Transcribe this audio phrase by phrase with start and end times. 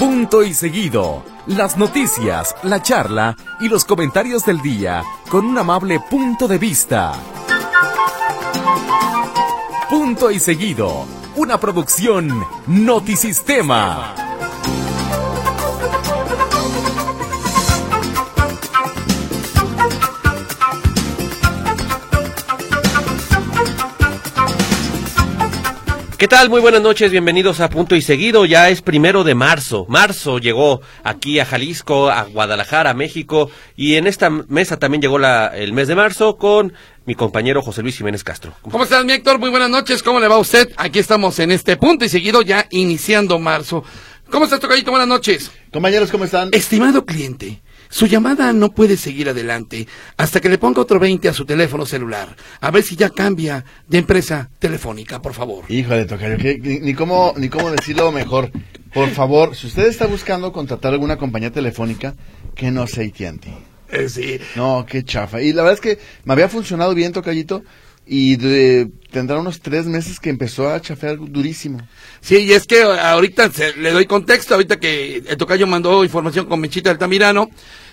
[0.00, 1.22] Punto y seguido.
[1.46, 7.12] Las noticias, la charla y los comentarios del día con un amable punto de vista.
[9.90, 11.04] Punto y seguido.
[11.36, 14.19] Una producción Notisistema.
[26.20, 26.50] ¿Qué tal?
[26.50, 28.44] Muy buenas noches, bienvenidos a Punto y Seguido.
[28.44, 29.86] Ya es primero de marzo.
[29.88, 35.18] Marzo llegó aquí a Jalisco, a Guadalajara, a México, y en esta mesa también llegó
[35.18, 36.74] la, el mes de marzo con
[37.06, 38.52] mi compañero José Luis Jiménez Castro.
[38.70, 39.38] ¿Cómo estás, mi Héctor?
[39.38, 40.70] Muy buenas noches, ¿cómo le va a usted?
[40.76, 43.82] Aquí estamos en este Punto y Seguido, ya iniciando marzo.
[44.30, 44.90] ¿Cómo estás, Tocadito?
[44.90, 45.50] Buenas noches.
[45.72, 46.50] Compañeros, ¿cómo están?
[46.52, 49.86] Estimado cliente, su llamada no puede seguir adelante
[50.16, 52.34] hasta que le ponga otro 20 a su teléfono celular.
[52.60, 55.64] A ver si ya cambia de empresa telefónica, por favor.
[55.68, 58.50] Híjole, Tocayo, ni, ni cómo, ni cómo decirlo mejor.
[58.94, 62.14] Por favor, si usted está buscando contratar alguna compañía telefónica,
[62.54, 63.48] que no sea AT&T.
[63.92, 64.38] Eh, sí.
[64.56, 65.42] No, qué chafa.
[65.42, 67.62] Y la verdad es que me había funcionado bien, Tocayito,
[68.06, 71.78] y de- tendrá unos tres meses que empezó a chafear durísimo.
[72.20, 76.46] Sí, y es que ahorita se- le doy contexto, ahorita que el tocayo mandó información
[76.46, 77.50] con Mechita Altamirano,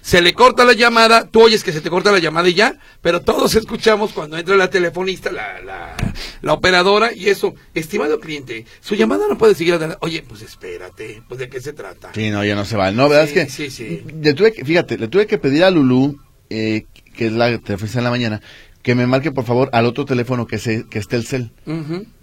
[0.07, 2.79] se le corta la llamada, tú oyes que se te corta la llamada y ya,
[3.01, 5.97] pero todos escuchamos cuando entra la telefonista, la, la,
[6.41, 9.97] la operadora, y eso, estimado cliente, su llamada no puede seguir adelante.
[9.99, 12.11] Oye, pues espérate, pues de qué se trata.
[12.15, 12.89] Sí, no, ya no se va.
[12.91, 13.25] No, ¿verdad?
[13.25, 14.03] Sí, es que, sí, sí.
[14.21, 16.17] Le tuve que, fíjate, le tuve que pedir a Lulú,
[16.49, 18.41] eh, que es la telefonista en la mañana,
[18.83, 21.51] que me marque por favor al otro teléfono que, se, que esté el cel.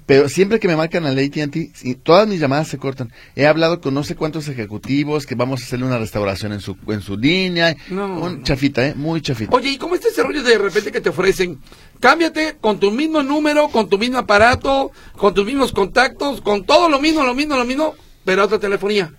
[0.06, 3.10] Pero siempre que me marcan al AT&T, todas mis llamadas se cortan.
[3.36, 6.76] He hablado con no sé cuántos ejecutivos que vamos a hacerle una restauración en su
[6.88, 7.74] en su línea.
[7.88, 8.42] No, Un no.
[8.42, 8.94] chafita, ¿eh?
[8.94, 9.54] Muy chafita.
[9.56, 11.58] Oye, ¿y cómo está ese rollo de repente que te ofrecen?
[12.00, 16.90] Cámbiate con tu mismo número, con tu mismo aparato, con tus mismos contactos, con todo
[16.90, 17.94] lo mismo, lo mismo, lo mismo,
[18.26, 19.10] pero a otra telefonía.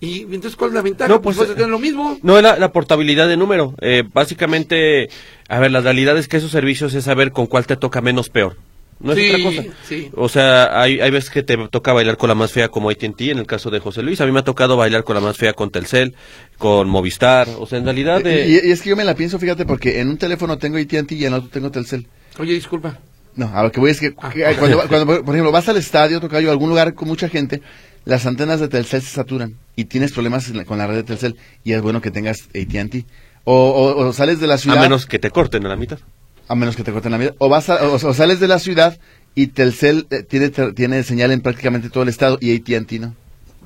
[0.00, 1.08] Y entonces, ¿cuál es la ventaja?
[1.08, 2.18] No, pues pues, tener lo mismo.
[2.22, 3.76] No, es la, la portabilidad de número.
[3.80, 5.08] Eh, básicamente,
[5.48, 8.28] a ver, la realidad es que esos servicios es saber con cuál te toca menos
[8.28, 8.56] peor.
[9.02, 9.62] No es Sí, otra cosa.
[9.88, 10.10] sí.
[10.14, 13.30] O sea, hay, hay veces que te toca bailar con la más fea como AT&T,
[13.30, 14.20] en el caso de José Luis.
[14.20, 16.14] A mí me ha tocado bailar con la más fea con Telcel,
[16.58, 17.48] con Movistar.
[17.58, 18.22] O sea, en realidad...
[18.22, 20.78] De- y, y es que yo me la pienso, fíjate, porque en un teléfono tengo
[20.78, 22.06] AT&T y en otro tengo Telcel.
[22.38, 22.98] Oye, disculpa.
[23.34, 24.30] No, a lo que voy es que, Ah.
[24.30, 27.62] que cuando, cuando, por ejemplo, vas al estadio, Tocayo, a algún lugar con mucha gente,
[28.04, 31.02] las antenas de Telcel se saturan y tienes problemas en la- con la red de
[31.02, 33.04] Telcel y es bueno que tengas AT&T.
[33.44, 35.98] O, o, o sales de la a ciudad, menos que te corten a la mitad.
[36.48, 38.58] A menos que te corten la vida, o, vas a- o, o sales de la
[38.58, 38.98] ciudad
[39.34, 43.14] y Telcel eh, tiene, tiene señal en prácticamente todo el estado y AT&T no.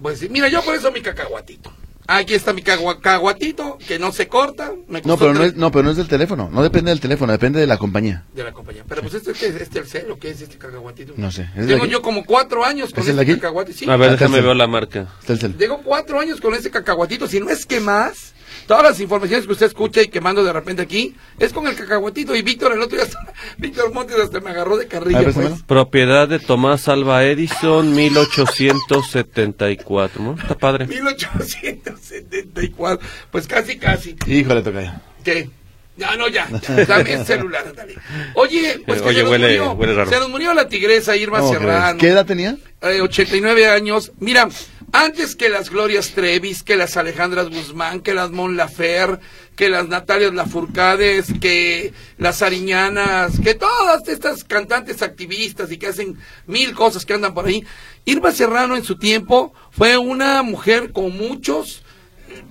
[0.03, 1.73] Pues sí, mira, yo por eso mi cacahuatito.
[2.09, 4.73] Aquí está mi cacahuatito, que no se corta.
[4.87, 7.33] Me No, pero no es, no, pero no es del teléfono, no depende del teléfono,
[7.33, 8.23] depende de la compañía.
[8.33, 8.85] De la compañía.
[8.89, 11.15] Pero pues este, este es este el celo, ¿qué es este cacahuatito?
[11.17, 13.73] No sé, ¿es de Tengo yo como cuatro años con ¿Es este.
[13.73, 13.91] Sí.
[13.91, 15.09] A ver, Ah, déjame ver la marca.
[15.27, 15.55] Telcel.
[15.57, 18.35] Tengo cuatro años con ese cacahuatito, si no es que más.
[18.67, 21.77] Todas las informaciones que usted escucha y que mando de repente aquí es con el
[21.77, 22.35] cacahuatito.
[22.35, 23.07] Y Víctor, el otro día,
[23.59, 25.21] Víctor Montes hasta me agarró de carrilla.
[25.21, 25.63] Ver, pues.
[25.63, 30.23] Propiedad de Tomás Alba Edison, 1874.
[30.23, 30.35] ¿no?
[30.35, 30.87] Está padre.
[30.87, 33.09] 1874.
[33.31, 34.17] Pues casi, casi.
[34.27, 34.91] Híjole, Tocayo.
[35.23, 35.49] ¿Qué?
[35.97, 36.47] Ya, no, ya.
[36.87, 37.97] Dame el celular, dale.
[38.35, 39.73] Oye, pues que Oye, se nos huele- murió.
[39.73, 40.11] huele raro.
[40.11, 41.99] Se nos murió la tigresa Irma ¿Cómo Serrano.
[41.99, 42.57] ¿Qué edad tenía?
[42.83, 44.13] eh, 89 años.
[44.21, 44.49] Mira,
[44.93, 49.19] antes que las Glorias Trevis, que las Alejandras Guzmán, que las Mon Lafer,
[49.57, 56.19] que las Natalias Lafourcades, que las Ariñanas, que todas estas cantantes activistas y que hacen
[56.47, 57.65] mil cosas que andan por ahí.
[58.05, 61.83] Irma Serrano en su tiempo fue una mujer con muchos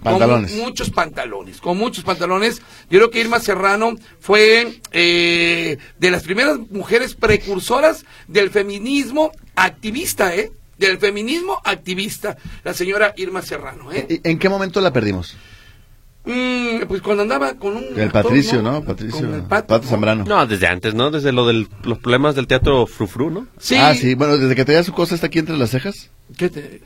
[0.04, 0.52] Pantalones.
[0.52, 2.62] con muchos pantalones, con muchos pantalones.
[2.90, 10.36] Yo creo que Irma Serrano fue eh, de las primeras mujeres precursoras del feminismo activista,
[10.36, 10.52] ¿eh?
[10.78, 14.06] Del feminismo activista, la señora Irma Serrano, ¿eh?
[14.10, 15.36] ¿Y- ¿En qué momento la perdimos?
[16.26, 17.84] Mm, pues cuando andaba con un...
[17.96, 18.84] El actor, Patricio, ¿no?
[18.84, 19.20] Patricio.
[19.36, 19.90] El Pato, Pato ¿no?
[19.90, 20.24] Zambrano.
[20.26, 21.12] No, desde antes, ¿no?
[21.12, 23.48] Desde lo de los problemas del teatro Frufru, ¿no?
[23.60, 23.76] Sí.
[23.76, 26.82] Ah, sí, bueno, desde que traía su cosa está aquí entre las cejas, ¿Qué te-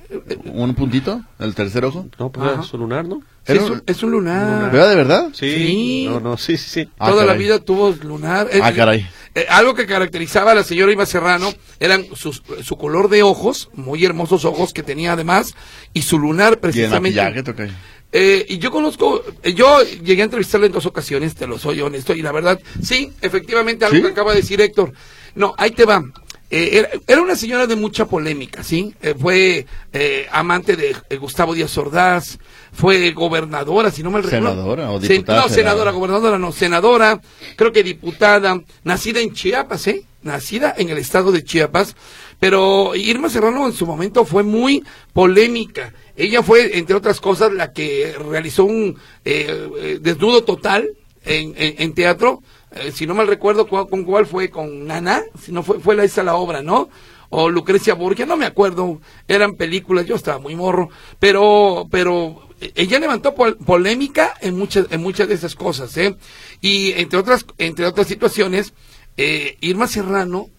[0.52, 2.06] un puntito, el tercer ojo.
[2.20, 2.54] No, pues Ajá.
[2.56, 3.22] era su lunar, ¿no?
[3.48, 4.70] sí, es, un- un, es un lunar.
[4.70, 5.30] ¿Verdad, de verdad?
[5.32, 5.50] Sí.
[5.56, 6.06] Sí.
[6.10, 6.90] No, no, sí, sí, sí.
[7.00, 8.50] Ah, Toda la vida tuvo lunar.
[8.52, 9.08] Eh, Ah, caray.
[9.36, 13.70] eh, algo que caracterizaba a la señora Irma Serrano eran sus- su color de ojos,
[13.76, 15.56] muy hermosos ojos que tenía además,
[15.94, 17.18] y su lunar Y el precisamente.
[17.18, 17.72] maquillaje, Tocayo.
[18.12, 21.80] Eh, y yo conozco, eh, yo llegué a entrevistarla en dos ocasiones, te lo soy
[21.82, 24.02] honesto, y la verdad, sí, efectivamente, algo ¿Sí?
[24.04, 24.94] que acaba de decir Héctor.
[25.36, 26.04] No, ahí te va.
[26.52, 28.96] Eh, era, era una señora de mucha polémica, ¿sí?
[29.04, 32.40] Eh, fue eh, amante de eh, Gustavo Díaz Ordaz,
[32.74, 34.50] fue gobernadora, si no mal recuerdo.
[34.50, 37.22] ¿Senadora o Sen- diputada no, senadora, gobernadora, no, senadora,
[37.56, 40.04] creo que diputada, nacida en Chiapas, ¿eh?
[40.24, 41.96] nacida en el estado de Chiapas,
[42.40, 44.84] pero Irma Serrano en su momento fue muy
[45.14, 45.94] polémica.
[46.20, 50.90] Ella fue, entre otras cosas, la que realizó un eh, eh, desnudo total
[51.24, 52.44] en, en- teatro.
[52.76, 55.96] Eh, si no mal recuerdo cu- con cuál fue, con Nana, si no fue, fue
[55.96, 56.90] la esa la obra, ¿no?
[57.30, 59.00] O Lucrecia Borgia, no me acuerdo,
[59.30, 60.90] eran películas, yo estaba muy morro,
[61.20, 66.16] pero, pero eh, ella levantó pol- polémica en muchas, en muchas de esas cosas, ¿eh?
[66.60, 68.74] Y entre otras, entre otras situaciones,
[69.16, 70.50] eh, Irma Serrano,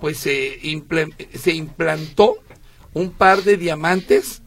[0.00, 2.36] pues imple- se implantó
[2.94, 4.42] un par de diamantes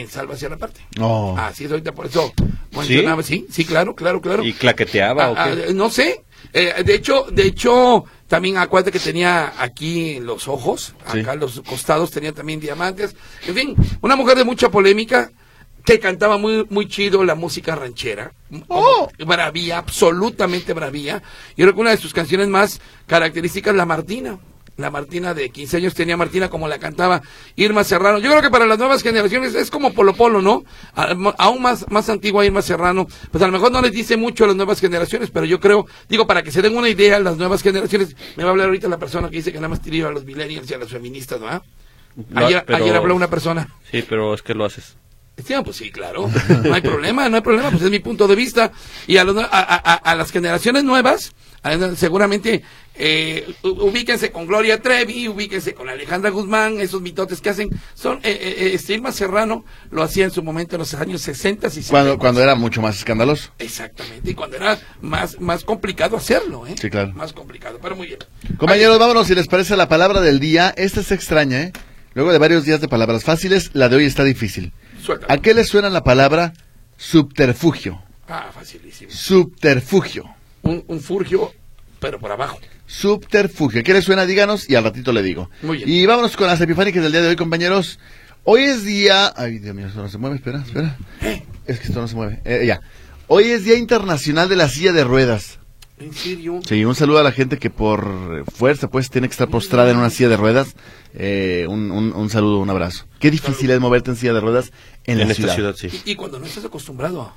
[0.00, 0.80] en Salva hacia la parte.
[1.00, 1.34] Oh.
[1.38, 2.32] Así es ahorita, por eso
[2.72, 4.44] mencionaba, sí, sí, claro, claro, claro.
[4.44, 5.66] ¿Y claqueteaba o Ah, qué?
[5.68, 6.24] ah, no sé.
[6.52, 11.20] Eh, de hecho, de hecho, también acuérdate que tenía aquí los ojos, Sí.
[11.20, 13.16] acá los costados tenía también diamantes.
[13.46, 15.30] En fin, una mujer de mucha polémica
[15.84, 18.32] que cantaba muy muy chido la música ranchera.
[18.68, 19.08] Oh.
[19.26, 21.22] Bravía, absolutamente bravía.
[21.56, 24.38] Yo creo que una de sus canciones más características La Martina.
[24.78, 27.20] La Martina de 15 años tenía Martina como la cantaba
[27.56, 28.18] Irma Serrano.
[28.20, 30.64] Yo creo que para las nuevas generaciones es como Polo Polo, ¿no?
[30.94, 33.08] A- Aún más, más antigua Irma Serrano.
[33.32, 35.86] Pues a lo mejor no les dice mucho a las nuevas generaciones, pero yo creo,
[36.08, 38.86] digo, para que se den una idea las nuevas generaciones, me va a hablar ahorita
[38.86, 41.40] la persona que dice que nada más tira a los millennials y a las feministas,
[41.40, 41.48] ¿no?
[42.30, 43.68] Lo- Ayer, pero- ayer habló una persona.
[43.90, 44.94] Sí, pero es que lo haces.
[45.44, 46.30] Sí, pues sí, claro.
[46.64, 48.70] No hay problema, no hay problema, pues es mi punto de vista.
[49.08, 51.32] Y a, los a, a- a- a las generaciones nuevas,
[51.96, 52.62] seguramente
[52.94, 57.70] eh, ubíquense con Gloria Trevi, ubíquense con Alejandra Guzmán, esos mitotes que hacen.
[57.94, 61.68] son eh, eh, eh, Irma Serrano lo hacía en su momento en los años 60
[61.68, 61.90] y 70.
[61.90, 63.52] Cuando, cuando era mucho más escandaloso.
[63.58, 66.74] Exactamente, y cuando era más, más complicado hacerlo, ¿eh?
[66.80, 67.12] Sí, claro.
[67.12, 68.18] Más complicado, pero muy bien.
[68.56, 70.74] Compañeros, vámonos si les parece la palabra del día.
[70.76, 71.72] Esta es extraña, ¿eh?
[72.14, 74.72] Luego de varios días de palabras fáciles, la de hoy está difícil.
[75.00, 75.32] Suéltalo.
[75.32, 76.52] ¿A qué le suena la palabra
[76.96, 78.02] subterfugio?
[78.28, 79.10] Ah, facilísimo.
[79.12, 80.37] Subterfugio.
[80.68, 81.52] Un, un furgio,
[82.00, 82.58] pero por abajo.
[82.86, 83.82] Subterfugio.
[83.82, 84.26] ¿Qué le suena?
[84.26, 85.50] Díganos y al ratito le digo.
[85.62, 85.88] Muy bien.
[85.88, 87.98] Y vámonos con las epifánicas del día de hoy, compañeros.
[88.44, 89.32] Hoy es día...
[89.36, 90.36] Ay, Dios mío, esto no se mueve.
[90.36, 90.96] Espera, espera.
[91.66, 92.40] Es que esto no se mueve.
[92.44, 92.80] Eh, ya.
[93.26, 95.58] Hoy es Día Internacional de la Silla de Ruedas.
[95.98, 96.60] ¿En serio?
[96.66, 98.04] Sí, un saludo a la gente que por
[98.38, 100.76] eh, fuerza pues tiene que estar postrada en una silla de ruedas.
[101.12, 103.06] Eh, un, un, un saludo, un abrazo.
[103.18, 104.70] Qué difícil es moverte en silla de ruedas
[105.04, 105.74] en, En, la esta ciudad.
[105.74, 106.02] ciudad, sí.
[106.06, 107.34] Y, y cuando no estás acostumbrado a...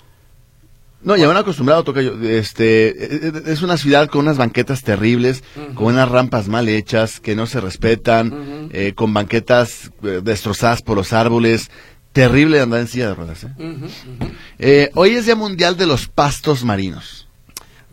[1.04, 2.14] No, ya van acostumbrado, toca yo.
[2.22, 5.44] Este, eh, eh, es una ciudad con unas banquetas terribles,
[5.74, 10.98] con unas rampas mal hechas, que no se respetan, eh, con banquetas eh, destrozadas por
[10.98, 11.72] los árboles.
[12.14, 13.46] Terrible andar en silla de ruedas.
[13.46, 13.50] ¿eh?
[14.60, 17.28] Eh, hoy es Día Mundial de los Pastos Marinos.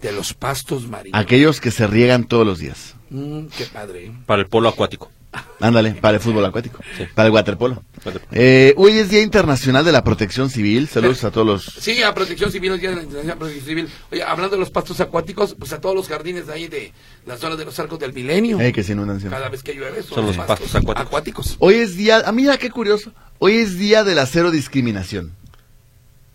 [0.02, 1.20] De los pastos marinos.
[1.20, 2.94] Aquellos que se riegan todos los días.
[3.11, 4.12] Mm, qué padre.
[4.26, 5.11] Para el polo acuático.
[5.60, 6.78] Ándale, para el fútbol acuático,
[7.14, 7.82] para el waterpolo.
[8.32, 10.88] Eh, hoy es Día Internacional de la Protección Civil.
[10.88, 11.64] Saludos a todos los...
[11.64, 13.88] Sí, a Protección Civil, el Día de la Internacional Protección Civil.
[14.10, 16.92] Oye, hablando de los pastos acuáticos, pues a todos los jardines de ahí de
[17.26, 18.60] las zonas de los arcos del milenio.
[18.60, 19.36] Eh, que se inundan siempre.
[19.38, 21.56] Cada vez que llueve son, Son los pastos acuáticos.
[21.58, 22.22] Hoy es día...
[22.25, 23.12] Ah, mira, qué curioso.
[23.38, 25.32] Hoy es Día de la Cero Discriminación.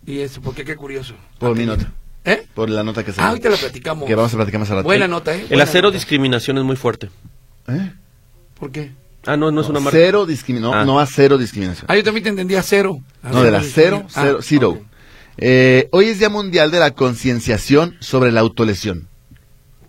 [0.06, 1.16] Y eso, porque qué curioso.
[1.40, 1.92] Por Ah, mi qué- nota.
[2.26, 2.46] ¿Eh?
[2.54, 4.08] Por la nota que se Ah, ahorita la platicamos.
[4.08, 4.84] Que vamos a platicar más a rato.
[4.86, 5.42] Buena nota, ¿eh?
[5.42, 5.98] El Buena acero nota.
[5.98, 7.10] discriminación es muy fuerte.
[7.68, 7.92] ¿Eh?
[8.64, 8.94] ¿Por qué?
[9.26, 9.98] Ah, no, no es una marca.
[10.00, 10.80] Cero discriminación.
[10.80, 10.86] Ah.
[10.86, 11.86] No, a cero discriminación.
[11.90, 13.02] Ah, yo también te entendía cero.
[13.22, 14.70] No, de la cero, Ah, cero, zero.
[14.70, 14.78] ok.
[15.36, 19.10] Eh, hoy es Día Mundial de la Concienciación sobre la Autolesión.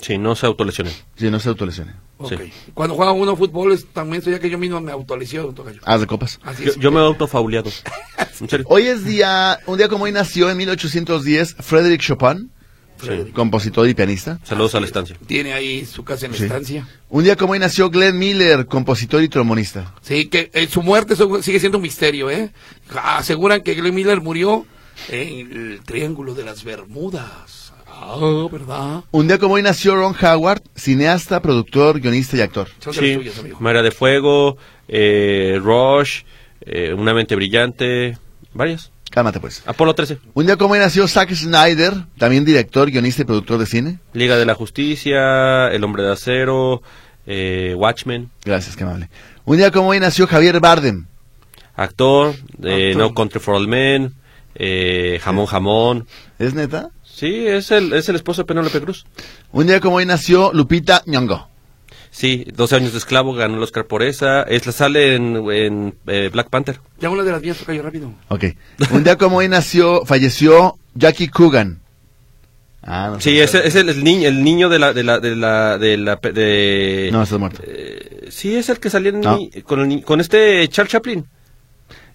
[0.01, 0.93] Sí, no se autolesionen.
[1.15, 1.93] Si no se autolesione.
[2.19, 2.31] Ok.
[2.31, 2.53] Sí.
[2.75, 5.81] Cuando juega uno fútbol, es también soy ya que yo mismo me autolesiono, tocayo.
[5.85, 6.41] Haz de copas.
[6.43, 6.77] Así Yo, es.
[6.81, 7.71] yo me he autofauleado.
[8.67, 12.51] Hoy es día, un día como hoy nació en 1810 Frédéric Chopin,
[13.05, 13.31] Sí.
[13.33, 14.39] compositor y pianista.
[14.45, 15.17] Saludos a la estancia.
[15.27, 16.45] Tiene ahí su casa en la Sí.
[16.45, 16.89] estancia.
[17.09, 19.95] Un día como hoy nació Glenn Miller, compositor y trombonista.
[20.03, 22.51] Sí, que eh, su muerte sigue siendo un misterio, ¿eh?
[22.95, 24.67] Aseguran que Glenn Miller murió
[25.09, 27.73] en el Triángulo de las Bermudas.
[27.87, 29.05] Ah, ¿verdad?
[29.13, 32.69] Un día como hoy nació Ron Howard, cineasta, productor, guionista y actor.
[32.81, 33.43] Son de las Sí.
[33.61, 34.57] María de Fuego,
[34.89, 36.23] eh, Rush,
[36.67, 38.19] eh, Una mente brillante,
[38.53, 38.91] varias.
[39.15, 39.63] Cálmate pues.
[39.65, 43.67] Apolo 13, Un día como hoy nació Zack Snyder, también director, guionista y productor de
[43.67, 43.99] cine.
[44.13, 46.83] Liga de la Justicia, El Hombre de Acero,
[47.25, 49.09] eh, Watchmen, Gracias, qué amable.
[49.45, 51.07] Un día como hoy nació Javier Bardem.
[51.77, 52.97] actor, Actor.
[52.97, 54.15] No Country for All Men,
[54.57, 56.07] eh, Jamón Jamón.
[56.41, 56.91] ¿Es neta?
[57.05, 59.07] Sí, es el, es el esposo de Penélope Cruz.
[59.53, 61.49] Un día como hoy nació Lupita Nyong'o.
[62.17, 64.43] Sí, 12 años de esclavo, ganó el Oscar por esa.
[64.45, 66.79] Es la sale en, en, eh, Black Panther.
[67.01, 68.13] Ya una de las mías, tocayo, rápido.
[68.29, 68.45] Ok.
[68.93, 71.81] Un día como hoy nació, falleció Jackie Coogan.
[72.83, 73.43] Ah, no Sí, sé.
[73.43, 76.15] es, es el, el niño, el niño de la, de la, de la, de la,
[76.17, 77.09] de...
[77.11, 77.63] No, estás muerto.
[77.67, 79.37] Eh, sí, es el que salía en No.
[79.37, 81.27] ni- con, el con este Charles Chaplin.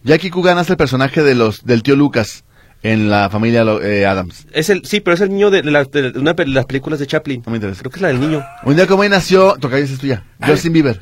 [0.03, 2.45] Jackie Coogan hace el personaje de los del tío Lucas
[2.83, 4.45] en la familia eh, Adams.
[4.51, 6.99] Es el, sí, pero es el niño de, de la- de una de las películas
[6.99, 7.43] de Chaplin.
[7.45, 7.81] No me interesa.
[7.81, 8.45] Creo que es la del niño.
[8.63, 11.01] Un día como hoy nació, toca es tuya, Justin Bieber.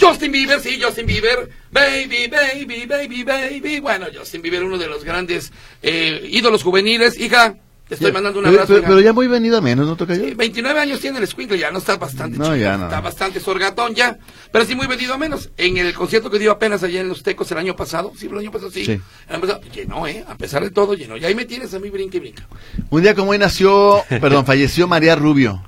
[0.00, 3.80] Justin Bieber, sí, Justin Bieber, baby, baby, baby, baby.
[3.80, 7.18] Bueno, Justin Bieber, uno de los grandes eh, ídolos juveniles.
[7.18, 7.56] Hija,
[7.88, 8.80] te estoy mandando un Pero- abrazo.
[8.82, 10.24] Pero, ya muy venido a menos, ¿no toca yo?
[10.24, 12.84] Sí, 29 años tiene el escuincle, ya no está bastante No, chico, ya no.
[12.84, 14.18] está bastante sorgatón ya,
[14.50, 15.50] pero sí muy vendido a menos.
[15.58, 18.38] En el concierto que dio apenas allá en Los Tecos el año pasado, sí, el
[18.38, 18.92] año pasado sí, Sí.
[18.92, 20.24] el año pasado, llenó, ¿eh?
[20.26, 21.16] A pesar de todo, llenó.
[21.16, 22.46] Y ahí me tienes a mí brinca y brinca.
[22.90, 25.62] Un día como hoy nació, perdón, falleció María Rubio,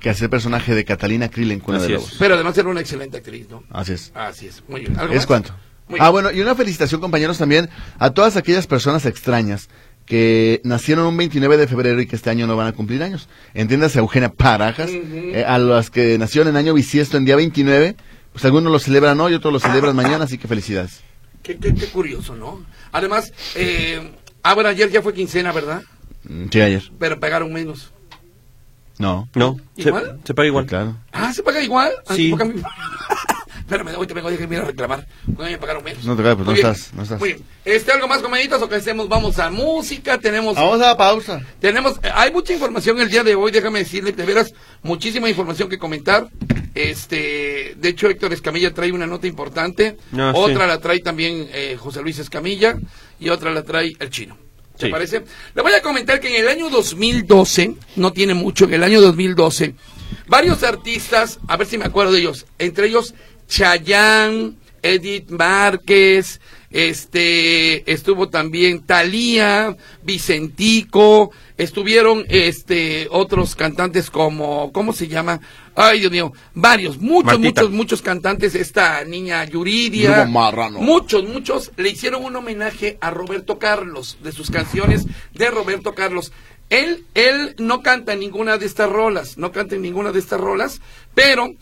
[0.00, 2.00] que hace el personaje de Catalina Krill en Cuna Así de es.
[2.00, 2.16] Lobos.
[2.18, 3.62] Pero además era una excelente actriz, ¿no?
[3.70, 4.10] Así es.
[4.14, 4.98] Así es, muy bien.
[4.98, 5.26] ¿Algo ¿Es más?
[5.26, 5.54] cuánto?
[5.88, 6.12] Muy Ah, bien.
[6.12, 9.68] bueno, y una felicitación, compañeros, también a todas aquellas personas extrañas
[10.10, 13.28] que nacieron un 29 de febrero y que este año no van a cumplir años.
[13.54, 17.94] Entiéndase a Eugenia Parajas, eh, a las que nacieron en año bisiesto en día 29,
[18.32, 21.00] pues algunos lo celebran hoy, otros lo celebran mañana, así que felicidades.
[21.44, 22.60] Qué, qué- qué curioso, ¿no?
[22.90, 24.10] Además, eh,
[24.42, 25.82] ah, bueno, ayer ya fue quincena, ¿verdad?
[26.24, 26.82] Mm, Sí, ayer.
[26.98, 27.92] Pero pagaron menos.
[28.98, 29.28] No.
[29.34, 30.20] No, se, ¿Igual?
[30.24, 30.66] se paga igual.
[30.66, 30.96] Claro.
[31.12, 31.92] Ah, ¿se paga igual?
[32.08, 32.34] Ah, Sí.
[33.70, 35.06] Espérame, hoy te vengo a decir que me iba a reclamar.
[35.28, 36.04] No me pagaron menos.
[36.04, 36.66] No te caes, pues no bien.
[36.66, 37.20] estás, no estás.
[37.20, 37.44] Muy bien.
[37.64, 39.08] Este, ¿Algo más, comeditas o que hacemos?
[39.08, 40.56] Vamos a música, tenemos...
[40.56, 41.40] Vamos a la pausa.
[41.60, 45.68] Tenemos, eh, hay mucha información el día de hoy, déjame decirle, de veras, muchísima información
[45.68, 46.26] que comentar.
[46.74, 50.68] Este, de hecho, Héctor Escamilla trae una nota importante, Ah, otra sí.
[50.68, 52.76] la trae también eh, José Luis Escamilla
[53.20, 54.36] y otra la trae el chino.
[54.76, 54.92] ¿Te Sí.
[54.92, 55.22] parece?
[55.54, 59.00] Le voy a comentar que en el año 2012, no tiene mucho, en el año
[59.00, 59.74] 2012,
[60.26, 63.14] varios artistas, a ver si me acuerdo de ellos, entre ellos
[63.50, 66.40] Chayanne, Edith Márquez,
[66.70, 75.40] este, estuvo también Thalía, Vicentico, estuvieron este otros cantantes como, ¿cómo se llama?
[75.74, 77.62] Ay, Dios mío, varios, muchos, Martita.
[77.62, 84.18] muchos, muchos cantantes, esta niña Yuridia, muchos, muchos le hicieron un homenaje a Roberto Carlos,
[84.22, 86.32] de sus canciones de Roberto Carlos.
[86.68, 90.40] Él, él no canta en ninguna de estas rolas, no canta en ninguna de estas
[90.40, 90.80] rolas,
[91.16, 91.52] pero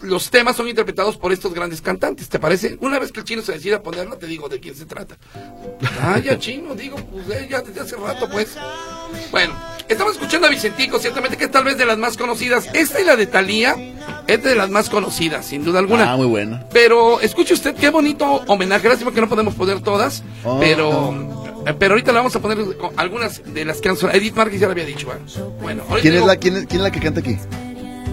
[0.00, 2.78] los temas son interpretados por estos grandes cantantes, ¿te parece?
[2.80, 5.16] Una vez que el chino se decida ponerlo, te digo de quién se trata.
[6.00, 8.56] Ah, ya chino, digo, pues eh, ya desde hace rato, pues.
[9.30, 9.54] Bueno,
[9.88, 12.68] estamos escuchando a Vicentico, ciertamente que es tal vez de las más conocidas.
[12.74, 13.74] Esta y la de Talía
[14.26, 16.12] es de las más conocidas, sin duda alguna.
[16.12, 16.60] Ah, muy bueno.
[16.72, 18.88] Pero escuche usted qué bonito homenaje.
[18.88, 20.58] Lástima que no podemos poner todas, Oh.
[20.60, 21.34] pero
[21.66, 22.58] eh, pero ahorita le vamos a poner
[22.96, 24.16] algunas de las que han sonado.
[24.18, 25.10] Edith Márquez ya lo había dicho.
[25.12, 25.40] ¿eh?
[25.60, 27.36] Bueno, ¿Quién es, la, quién, es, quién es la que canta aquí?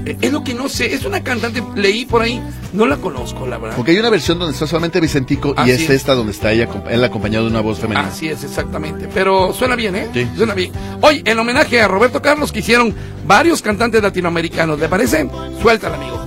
[0.05, 0.93] Es lo que no sé.
[0.93, 2.41] Es una cantante, leí por ahí,
[2.73, 3.75] no la conozco, la verdad.
[3.75, 5.89] Porque hay una versión donde está solamente Vicentico Así y es es.
[5.91, 8.07] esta donde está ella, él acompañado de una voz femenina.
[8.07, 9.09] Así es, exactamente.
[9.13, 10.07] Pero suena bien, ¿eh?
[10.13, 10.27] Sí.
[10.37, 10.71] Suena bien.
[11.01, 12.93] Hoy, en homenaje a Roberto Carlos, que hicieron
[13.25, 14.79] varios cantantes latinoamericanos.
[14.79, 15.27] ¿Le parece?
[15.61, 16.25] Suéltala, amigo.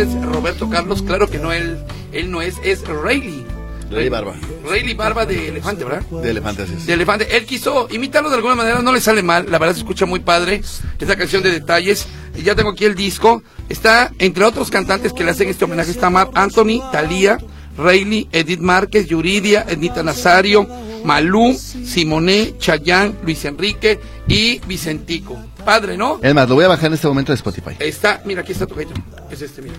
[0.00, 1.78] Es Roberto Carlos, claro que no, él,
[2.12, 3.44] él no es, es Rayleigh.
[3.90, 4.34] Rayleigh Barba.
[4.68, 6.02] Rayleigh Barba de Elefante, ¿verdad?
[6.02, 6.86] De elefante, así es.
[6.86, 7.36] de Elefante.
[7.36, 10.20] Él quiso imitarlo de alguna manera, no le sale mal, la verdad se escucha muy
[10.20, 10.60] padre
[10.98, 12.06] esta canción de detalles.
[12.36, 13.42] Y ya tengo aquí el disco.
[13.68, 17.38] Está, entre otros cantantes que le hacen este homenaje, está Mark Anthony, Thalía,
[17.78, 20.66] Rayleigh, Edith Márquez, Yuridia, Ednita Nazario,
[21.04, 25.38] Malú, Simoné, Chayanne, Luis Enrique y Vicentico.
[25.66, 26.18] Padre, ¿no?
[26.22, 27.76] Es más, lo voy a bajar en este momento de Spotify.
[27.80, 28.94] Está, mira, aquí está tu gaito.
[29.30, 29.74] Es este, mira.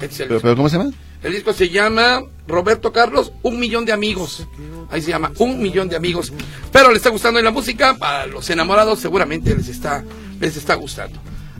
[0.00, 0.90] Es el ¿Pero, cómo se llama?
[1.22, 4.46] El disco se llama Roberto Carlos, Un Millón de Amigos.
[4.90, 6.32] Ahí se llama Un Millón de Amigos.
[6.72, 10.02] Pero le está gustando la música, para los enamorados seguramente les está,
[10.40, 11.18] les está gustando.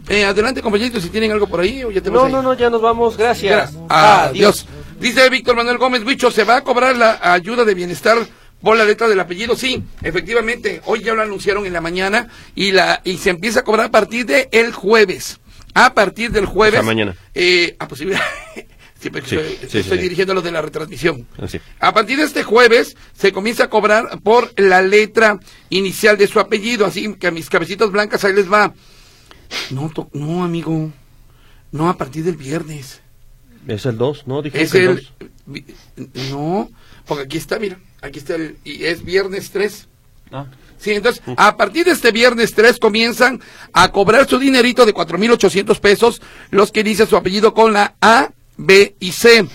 [0.09, 2.33] Eh, adelante, compañeritos, si tienen algo por ahí o ya te No, ahí?
[2.33, 3.73] no, no, ya nos vamos, gracias.
[3.75, 3.87] Gra-
[4.29, 4.67] Adiós.
[4.99, 8.19] Dice Víctor Manuel Gómez, Bicho, ¿se va a cobrar la ayuda de bienestar
[8.63, 9.57] por la letra del apellido?
[9.57, 10.81] Sí, efectivamente.
[10.87, 13.91] Hoy ya lo anunciaron en la mañana y la y se empieza a cobrar a
[13.91, 15.39] partir de el jueves.
[15.75, 16.81] A partir del jueves.
[16.81, 17.17] O sea, mañana.
[17.35, 18.19] Eh, a posible.
[19.01, 20.03] Siempre que Sí, estoy, sí, estoy sí.
[20.03, 21.27] dirigiendo lo de la retransmisión.
[21.81, 25.41] A partir de este jueves se comienza a cobrar por la letra
[25.71, 28.73] inicial de su apellido, así que a mis cabecitas blancas ahí les va.
[29.71, 30.93] No, to- no, amigo.
[31.73, 33.01] No, a partir del viernes.
[33.67, 34.41] Es el 2, ¿no?
[34.43, 34.95] Dijeron Es que el el...
[34.97, 35.13] 2.
[35.47, 35.65] vi-
[36.31, 36.71] No,
[37.07, 37.79] porque aquí está, mira.
[38.03, 38.57] Aquí está el...
[38.65, 39.89] Y es viernes 3.
[40.33, 40.47] Ah.
[40.79, 43.41] Sí, entonces, a partir de este viernes 3 comienzan
[43.73, 48.31] a cobrar su dinerito de 4.800 pesos los que inician su apellido con la A,
[48.57, 49.47] B y C.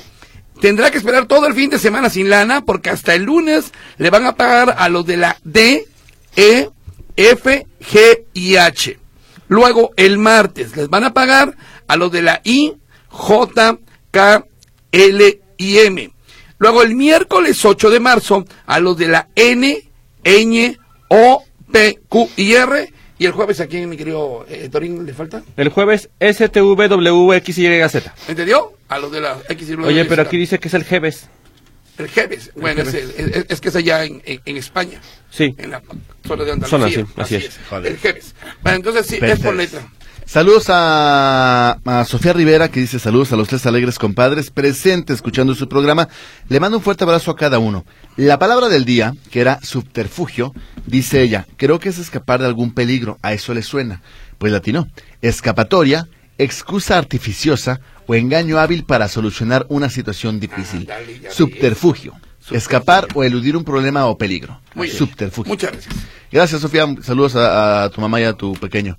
[0.61, 4.09] Tendrá que esperar todo el fin de semana sin lana porque hasta el lunes le
[4.09, 5.85] van a pagar a los de la D,
[6.37, 6.69] E,
[7.17, 8.97] F, G y H.
[9.49, 12.73] Luego, el martes les van a pagar a los de la I,
[13.09, 13.77] J,
[14.11, 14.45] K,
[14.93, 16.11] L y M.
[16.59, 19.89] Luego el miércoles 8 de marzo a los de la N,
[20.23, 20.77] Ñ,
[21.09, 22.91] O, P, Q y R.
[23.19, 25.41] Y el jueves aquí, mi querido eh, Torín, ¿le falta?
[25.55, 27.95] El jueves STVWXYZ.
[28.27, 28.73] ¿Entendió?
[28.89, 31.27] A los de la X y Y, Oye, pero aquí dice que es el Jeves.
[31.97, 32.51] El Jeves.
[32.55, 35.01] Bueno, es, es- es que es allá en, en- en España.
[35.31, 35.55] Sí.
[35.57, 35.81] En la
[36.27, 36.79] zona de Andalucía.
[36.79, 37.59] Zona, sí, así es.
[37.69, 37.91] Joder.
[37.91, 38.35] El Jeves.
[38.61, 39.81] Bueno, entonces sí, es por letra.
[40.27, 45.55] Saludos a, a Sofía Rivera que dice saludos a los tres alegres compadres presentes escuchando
[45.55, 46.09] su programa.
[46.49, 47.85] Le mando un fuerte abrazo a cada uno.
[48.17, 50.53] La palabra del día, que era subterfugio,
[50.85, 54.01] dice ella, creo que es escapar de algún peligro, a eso le suena.
[54.37, 54.89] Pues latino,
[55.21, 60.89] escapatoria, excusa artificiosa o engaño hábil para solucionar una situación difícil.
[61.29, 62.15] Subterfugio,
[62.51, 64.59] escapar o eludir un problema o peligro.
[64.75, 64.97] Muy bien.
[64.99, 65.49] Subterfugio.
[65.49, 65.95] Muchas gracias.
[66.29, 66.85] Gracias, Sofía.
[67.01, 68.97] Saludos a, a tu mamá y a tu pequeño.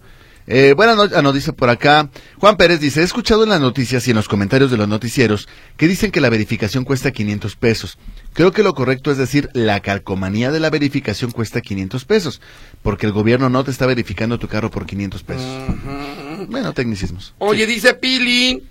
[0.50, 2.08] Eh, buenas noches, nos dice por acá.
[2.38, 5.46] Juan Pérez dice, he escuchado en las noticias y en los comentarios de los noticieros
[5.76, 7.98] que dicen que la verificación cuesta 500 pesos.
[8.32, 12.40] Creo que lo correcto es decir, la calcomanía de la verificación cuesta 500 pesos,
[12.82, 15.46] porque el gobierno no te está verificando tu carro por 500 pesos.
[16.48, 17.34] Bueno, tecnicismos.
[17.38, 18.62] Oye, dice Pili,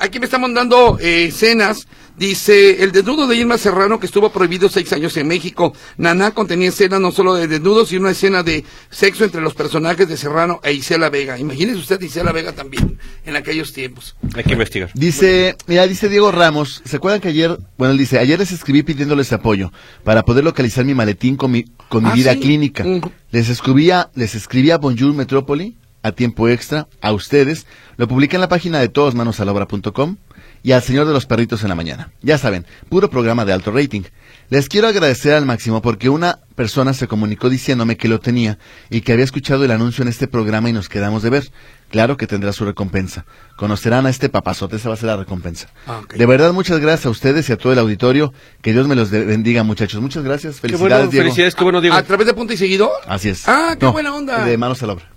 [0.00, 1.86] aquí me está mandando eh, escenas.
[2.16, 5.74] Dice, el desnudo de Irma Serrano que estuvo prohibido seis años en México.
[5.96, 10.08] Naná contenía escenas no solo de desnudos, sino una escena de sexo entre los personajes
[10.08, 11.36] de Serrano e Isela Vega.
[11.40, 14.14] Imagínese usted Isela Vega también en aquellos tiempos.
[14.36, 14.90] Hay que investigar.
[14.94, 18.84] Dice, mira, dice Diego Ramos, ¿se acuerdan que ayer, bueno, él dice, ayer les escribí
[18.84, 19.72] pidiéndoles apoyo
[20.04, 22.38] para poder localizar mi maletín con mi, con mi Ah, vida sí.
[22.40, 22.84] clínica?
[23.32, 28.48] Les escribía, les escribía Bonjour Metrópoli a tiempo extra, a ustedes, lo publiqué en la
[28.48, 30.16] página de todosmanosalobra.com
[30.62, 32.10] y al señor de los perritos en la mañana.
[32.22, 34.02] Ya saben, puro programa de alto rating.
[34.50, 38.58] Les quiero agradecer al máximo porque una persona se comunicó diciéndome que lo tenía
[38.90, 41.50] y que había escuchado el anuncio en este programa y nos quedamos de ver.
[41.90, 43.24] Claro que tendrá su recompensa.
[43.56, 45.68] Conocerán a este papazote, esa va a ser la recompensa.
[45.86, 46.02] Ah.
[46.14, 48.32] De verdad, muchas gracias a ustedes y a todo el auditorio.
[48.62, 50.00] Que Dios me los bendiga, muchachos.
[50.02, 50.56] Muchas gracias.
[50.56, 51.24] Qué Felicidades, bueno, Diego.
[51.24, 51.96] felicidades, qué bueno, Diego.
[51.96, 52.90] ¿A través de punto y seguido?
[53.06, 53.48] Así es.
[53.48, 54.44] Ah, qué No, buena onda.
[54.44, 55.13] De manos a la obra.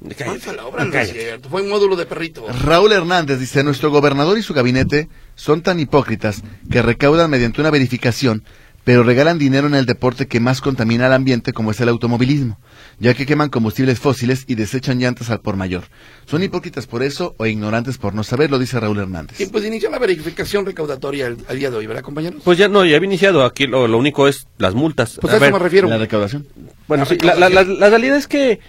[0.00, 1.20] Vamos a la obra, no es Cállate.
[1.20, 1.48] cierto.
[1.50, 2.46] Fue un módulo de perrito.
[2.64, 7.70] Raúl Hernández dice, nuestro gobernador y su gabinete son tan hipócritas que recaudan mediante una
[7.70, 8.42] verificación,
[8.82, 12.58] pero regalan dinero en el deporte que más contamina al ambiente como es el automovilismo,
[12.98, 15.84] ya que queman combustibles fósiles y desechan llantas al por mayor.
[16.24, 18.58] ¿Son hipócritas por eso o ignorantes por no saberlo?
[18.58, 19.38] Dice Raúl Hernández.
[19.38, 22.40] Y pues inició la verificación recaudatoria al, al día de hoy, ¿verdad, compañeros?
[22.42, 23.44] Pues ya no, ya había iniciado.
[23.44, 25.18] Aquí lo, lo único es las multas.
[25.20, 25.86] Pues a, eso ver, me refiero.
[25.88, 26.46] La recaudación.
[26.88, 28.60] Bueno, La sí, la, la, la- la realidad es que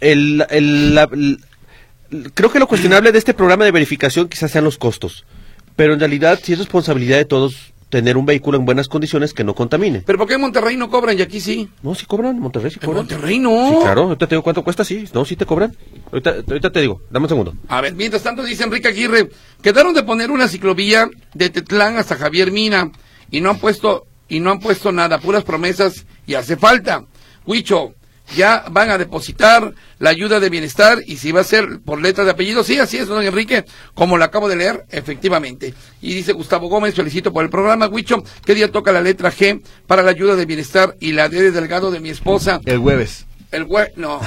[0.00, 1.38] el, el- la- el-
[2.34, 5.24] creo que lo cuestionable de este programa de verificación quizás sean los costos,
[5.76, 9.42] pero en realidad sí es responsabilidad de todos tener un vehículo en buenas condiciones que
[9.42, 10.04] no contamine.
[10.06, 11.68] Pero ¿por qué en Monterrey no cobran y aquí sí?
[11.82, 13.02] No, sí cobran, en Monterrey sí En cobran.
[13.04, 13.68] Monterrey no.
[13.68, 15.76] Sí, claro, ahorita te digo cuánto cuesta, sí, no, sí te cobran.
[16.12, 17.54] Ahorita, ahorita te digo, dame un segundo.
[17.66, 19.28] A ver, mientras tanto dice Enrique Aguirre,
[19.60, 22.92] quedaron de poner una ciclovía de Tetlán hasta Javier Mina
[23.32, 27.04] y no han puesto y no han puesto nada, puras promesas y hace falta.
[27.44, 27.94] Huicho,
[28.36, 32.24] ya van a depositar la ayuda de bienestar y si va a ser por letra
[32.24, 33.64] de apellido, sí, así es, don Enrique,
[33.94, 35.74] como lo acabo de leer, efectivamente.
[36.00, 39.62] Y dice Gustavo Gómez, felicito por el programa, Huicho, ¿qué día toca la letra G
[39.86, 42.60] para la ayuda de bienestar y la D de delgado de mi esposa?
[42.64, 43.26] El jueves.
[43.52, 44.20] El jueves, no,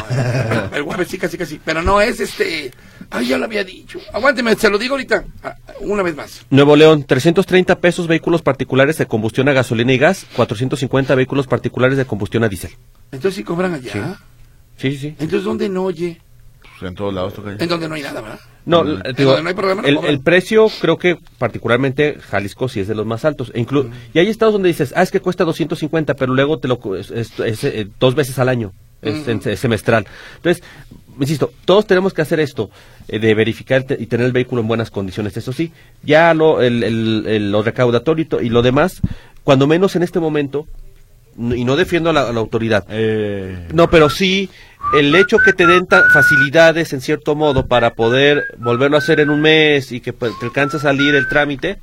[0.74, 2.72] el, el sí, casi, casi, pero no es este,
[3.10, 6.46] ay, ya lo había dicho, aguánteme, se lo digo ahorita, ah, una vez más.
[6.50, 11.98] Nuevo León, 330 pesos vehículos particulares de combustión a gasolina y gas, 450 vehículos particulares
[11.98, 12.72] de combustión a diésel.
[13.14, 14.18] Entonces sí cobran allá,
[14.76, 15.08] Sí, sí, sí.
[15.20, 16.20] entonces ¿dónde no oye?
[16.80, 17.34] Pues en todos lados.
[17.60, 18.40] En donde no hay nada, ¿verdad?
[18.66, 19.02] No, Mm.
[19.16, 20.12] digo, Donde no hay programa, no el, cobran.
[20.14, 23.52] el precio creo que particularmente Jalisco sí es de los más altos.
[23.54, 26.68] E inclu- Y hay estados donde dices, ah, es que cuesta 250, pero luego te
[26.68, 28.74] lo es- es, eh, dos veces al año,
[29.04, 30.06] es, semestral.
[30.38, 30.64] Entonces,
[31.20, 32.70] insisto, todos tenemos que hacer esto
[33.08, 35.36] eh, de verificar y tener el vehículo en buenas condiciones.
[35.38, 35.72] Eso sí,
[36.04, 39.02] ya lo, el, el- el- lo recaudatorio y, y lo demás,
[39.44, 40.68] cuando menos en este momento,
[41.38, 44.50] y no defiendo a la, a la autoridad, Eh, no, pero sí
[44.96, 49.30] el hecho que te den facilidades en cierto modo para poder volverlo a hacer en
[49.32, 51.78] un mes y que pues, te alcance a salir el trámite,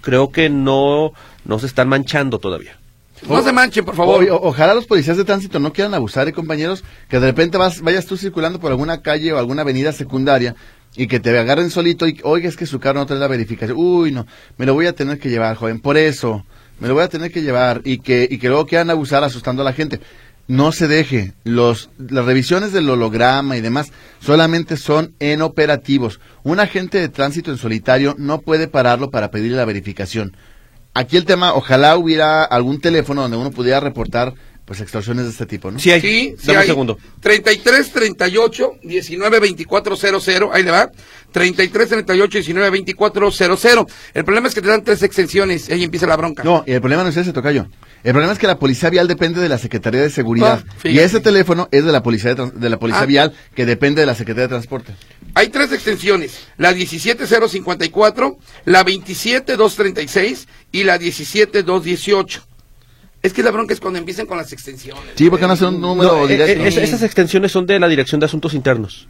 [0.00, 1.12] creo que no,
[1.44, 2.78] no se están manchando todavía.
[3.28, 4.22] No se manchen, por favor.
[4.24, 7.56] O- o- ojalá los policías de tránsito no quieran abusar, ¿eh, compañeros, que de repente
[7.58, 10.54] vas, vayas tú circulando por alguna calle o alguna avenida secundaria
[10.96, 13.76] y que te agarren solito y, oiga, es que su carro no trae la verificación.
[13.78, 14.26] Uy, no,
[14.58, 16.44] me lo voy a tener que llevar, joven, por eso,
[16.78, 19.62] me lo voy a tener que llevar y que, y que luego quieran abusar asustando
[19.62, 20.00] a la gente.
[20.48, 26.20] No se deje, los, las revisiones del holograma y demás solamente son en operativos.
[26.44, 30.36] Un agente de tránsito en solitario no puede pararlo para pedirle la verificación.
[30.98, 34.32] Aquí el tema, ojalá hubiera algún teléfono donde uno pudiera reportar
[34.64, 35.78] pues extorsiones de este tipo, ¿no?
[35.78, 36.00] Sí hay.
[36.00, 36.64] Sí, sí Dame hay.
[36.64, 36.98] un segundo.
[37.20, 40.90] 33 38 19 24 00, ahí le va.
[41.30, 43.86] 33 38 19 24 00.
[44.14, 46.42] El problema es que te dan tres extensiones y ahí empieza la bronca.
[46.42, 47.66] No, y el problema no es ese, Tocayo.
[48.02, 50.64] El problema es que la Policía Vial depende de la Secretaría de Seguridad.
[50.66, 53.06] Ah, y ese teléfono es de la Policía, de la policía Ah.
[53.06, 54.94] Vial, que depende de la Secretaría de Transporte.
[55.38, 62.42] Hay tres extensiones, la 17054, la 27236 y la 17218.
[63.22, 65.02] Es que la bronca es cuando empiezan con las extensiones.
[65.14, 67.78] Sí, porque no hace un número No, eh, directo eh, es- esas extensiones son de
[67.78, 69.08] la Dirección de Asuntos Internos.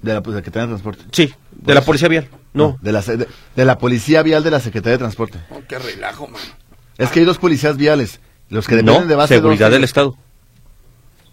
[0.00, 1.04] de la pues, Secretaría de Transporte.
[1.10, 2.28] Sí, de la Policía Vial.
[2.52, 2.78] No.
[2.80, 3.26] De la, de,
[3.56, 5.38] de la Policía Vial de la Secretaría de Transporte.
[5.50, 6.40] Oh, qué relajo, man.
[6.98, 8.20] Es que hay dos policías viales.
[8.48, 10.16] Los que dependen No, de base seguridad del Estado.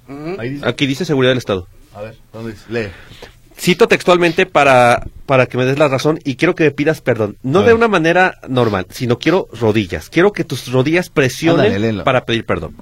[0.07, 0.35] Ujú.
[0.39, 0.67] Ahí dice.
[0.67, 1.67] Aquí dice seguridad del Estado.
[1.93, 2.63] A ver, ¿dónde dice?
[2.69, 2.89] Lee.
[3.59, 7.37] Cito textualmente para, para que me des la razón y quiero que me pidas perdón.
[7.43, 10.09] No de una manera normal, sino quiero rodillas.
[10.09, 12.75] Quiero que tus rodillas presionen Ándale, para pedir perdón.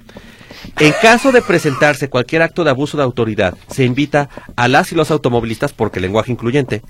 [0.80, 4.96] En caso de presentarse cualquier acto de abuso de autoridad, se invita a las y
[4.96, 6.84] los automovilistas, porque lenguaje incluyente,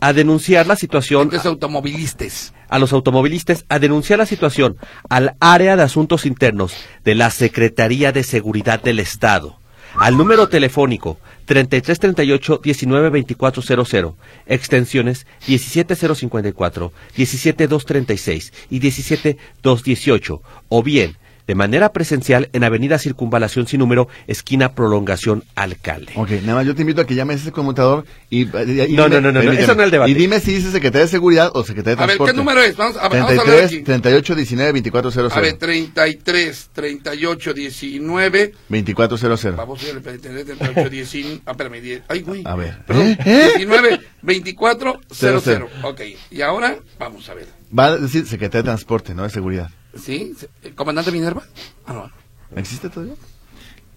[0.00, 2.54] a denunciar la situación Entonces, automovilistas.
[2.68, 4.76] a los automovilistas a denunciar la situación
[5.10, 9.58] al área de asuntos internos de la Secretaría de Seguridad del Estado.
[9.98, 14.14] Al número telefónico 3338 192400,
[14.46, 24.08] extensiones 17054, 17236 y 17218, o bien de manera presencial en Avenida Circunvalación sin número,
[24.26, 26.12] esquina Prolongación Alcalde.
[26.16, 28.42] Ok, nada más yo te invito a que llames a ese conmutador y...
[28.42, 29.62] y- y No, dime- no, no, no, permíteme.
[29.62, 30.10] eso no es el debate.
[30.10, 32.32] Y dime si dice Secretaría de Seguridad o Secretaría de A ver, Transporte.
[32.32, 32.76] ¿qué número es?
[32.76, 33.82] Vamos a, vamos a 33, aquí.
[33.82, 35.36] 38, 19, 2400.
[35.36, 38.52] A ver, 33, 38, 19.
[38.68, 39.56] 2400.
[39.56, 41.40] Vamos a ver, 33, 38, 19.
[41.46, 42.02] Ah, espérame, 10.
[42.08, 42.42] Ay, güey.
[42.46, 42.78] A ver.
[42.86, 43.18] Perdón, ¿Eh?
[43.24, 43.52] ¿Eh?
[43.58, 45.40] 19, 24, 00.
[45.44, 47.46] Cero, Ok, y ahora vamos a ver.
[47.76, 49.70] Va a decir Secretaría de Transporte, no de Seguridad.
[49.96, 50.34] ¿Sí?
[50.62, 51.42] ¿El ¿Comandante Minerva?
[51.86, 52.10] Ah, no.
[52.58, 53.14] ¿Existe todavía?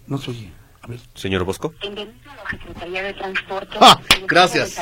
[0.06, 0.50] No soy.
[1.14, 1.74] Señor Bosco.
[1.80, 3.76] Bienvenido a la Secretaría de Transporte.
[3.80, 4.76] Ah, gracias.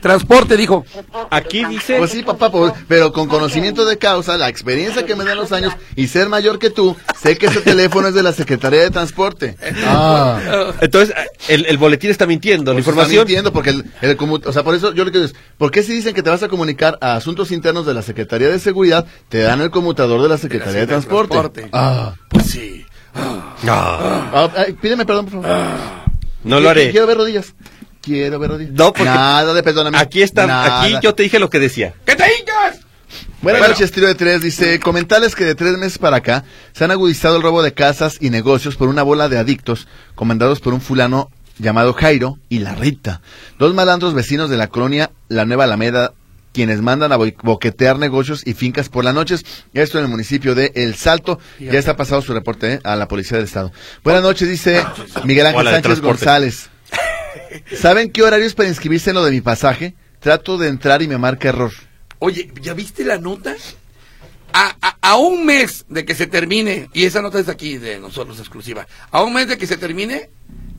[0.00, 0.84] Transporte, dijo.
[1.30, 5.24] Aquí dice- Pues sí, papá, pues, pero con conocimiento de causa, la experiencia que me
[5.24, 8.32] dan los años y ser mayor que tú, sé que ese teléfono es de la
[8.32, 9.56] Secretaría de Transporte.
[9.86, 10.72] Ah.
[10.80, 11.14] Entonces,
[11.48, 12.72] el, el boletín está mintiendo.
[12.72, 13.12] La Pues información.
[13.12, 15.82] está mintiendo porque el, el o sea, por eso yo le quiero decir, ¿por qué
[15.82, 19.06] si dicen que te vas a comunicar a asuntos internos de la Secretaría de Seguridad,
[19.28, 21.60] te dan el conmutador de la Secretaría de, Secretaría de Transporte?
[21.60, 21.70] Transporte.
[21.72, 22.14] Ah.
[22.28, 22.84] Pues sí.
[23.14, 25.58] Ah, Ah, ay, pídeme perdón, por favor.
[26.44, 26.90] no lo haré.
[26.90, 27.54] Quiero ver rodillas.
[28.00, 28.72] Quiero ver rodillas.
[28.72, 29.98] No, porque Nada de perdóname.
[29.98, 30.82] Aquí está, Nada.
[30.82, 31.94] aquí yo te dije lo que decía.
[32.06, 32.80] ¡Que te hincas!
[33.42, 33.74] Buenas Bueno.
[33.74, 34.40] noches, trío de tres.
[34.42, 38.16] Dice, comentarles que de tres meses para acá se han agudizado el robo de casas
[38.20, 42.74] y negocios por una bola de adictos comandados por un fulano llamado Jairo y La
[42.74, 43.20] Rita.
[43.58, 46.12] Dos malandros vecinos de la colonia La Nueva Alameda,
[46.52, 49.44] quienes mandan a boquetear negocios y fincas por las noches.
[49.74, 51.38] Esto en el municipio de El Salto.
[51.58, 52.80] Ya está pasado su reporte ¿eh?
[52.84, 53.72] a la Policía del Estado.
[54.02, 54.84] Buenas noches, dice
[55.24, 56.00] Miguel Ángel Sánchez.
[56.00, 56.70] González.
[57.76, 59.94] ¿Saben qué horario es para inscribirse en lo de mi pasaje?
[60.20, 61.72] Trato de entrar y me marca error.
[62.18, 63.54] Oye, ¿ya viste la nota?
[64.52, 68.00] A, a- a un mes de que se termine, y esa nota es aquí de
[68.00, 70.28] nosotros exclusiva, a un mes de que se termine,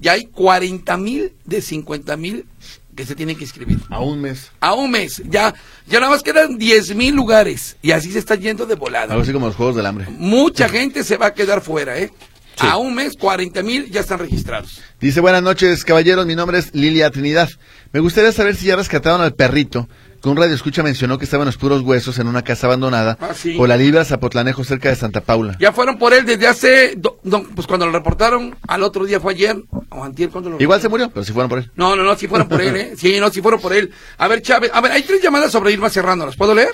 [0.01, 2.45] ya hay 40 mil de 50 mil
[2.95, 3.79] que se tienen que inscribir.
[3.89, 4.51] A un mes.
[4.59, 5.53] A un mes, ya,
[5.87, 9.13] ya nada más quedan 10 mil lugares, y así se está yendo de volada.
[9.13, 10.07] Algo así como los Juegos del Hambre.
[10.09, 12.11] Mucha gente se va a quedar fuera, ¿eh?
[12.59, 14.81] A un mes, 40 mil ya están registrados.
[14.99, 17.49] Dice, buenas noches, caballeros, mi nombre es Lilia Trinidad.
[17.91, 19.89] Me gustaría saber si ya rescataron al perrito,
[20.21, 23.17] que un radio escucha mencionó que estaba en los puros huesos en una casa abandonada
[23.19, 23.53] Ah, sí.
[23.53, 25.57] por la Libra Zapotlanejo cerca de Santa Paula.
[25.59, 29.19] Ya fueron por él desde hace, do- do- pues cuando lo reportaron, al otro día
[29.19, 29.55] fue ayer,
[29.89, 31.71] o antier, cuando lo Igual se murió, pero si fueron por él.
[31.75, 32.93] No, no, no, si fueron por él, ¿eh?
[32.95, 33.91] Sí, no, si fueron por él.
[34.19, 36.73] A ver, Chávez, a ver, hay tres llamadas sobre Irma Serrano, ¿las puedo leer?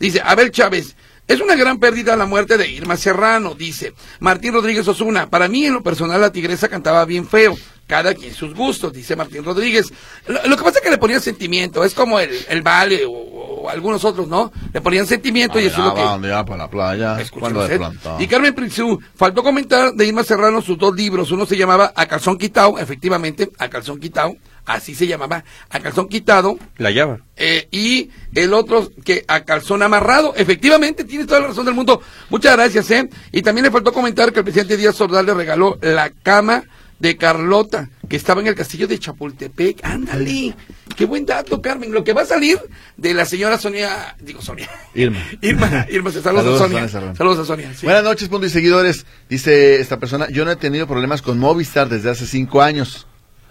[0.00, 0.96] Dice, a ver, Chávez,
[1.28, 5.28] es una gran pérdida la muerte de Irma Serrano, dice Martín Rodríguez Osuna.
[5.28, 7.56] Para mí, en lo personal, la tigresa cantaba bien feo.
[7.86, 9.92] Cada quien sus gustos, dice Martín Rodríguez.
[10.26, 13.10] Lo, lo que pasa es que le ponían sentimiento, es como el, el Vale o,
[13.12, 14.50] o algunos otros, ¿no?
[14.72, 16.28] Le ponían sentimiento y eso es lo que...
[16.28, 17.16] ya para la playa?
[17.62, 17.80] Usted.
[18.18, 21.30] Y Carmen Prixú, faltó comentar de Irma Serrano sus dos libros.
[21.30, 26.08] Uno se llamaba A Calzón Quitado, efectivamente, A Calzón Quitado, así se llamaba, A Calzón
[26.08, 26.58] Quitado.
[26.78, 27.20] La llama.
[27.36, 30.34] eh, y el otro que A Calzón Amarrado.
[30.36, 32.00] Efectivamente, tiene toda la razón del mundo.
[32.30, 33.08] Muchas gracias, ¿eh?
[33.30, 36.64] Y también le faltó comentar que el presidente Díaz Ordaz le regaló la cama
[36.98, 39.84] de Carlota, que estaba en el castillo de Chapultepec.
[39.84, 40.54] Ándale.
[40.96, 41.92] Qué buen dato, Carmen.
[41.92, 42.58] Lo que va a salir
[42.96, 44.68] de la señora Sonia, digo Sonia.
[44.94, 45.18] Irma.
[45.42, 47.14] Irma, Irma, saludos, Saludos, a Sonia.
[47.14, 47.74] Saludos a Sonia.
[47.74, 47.86] sí.
[47.86, 49.04] Buenas noches, punto y seguidores.
[49.28, 53.06] Dice esta persona, yo no he tenido problemas con Movistar desde hace cinco años.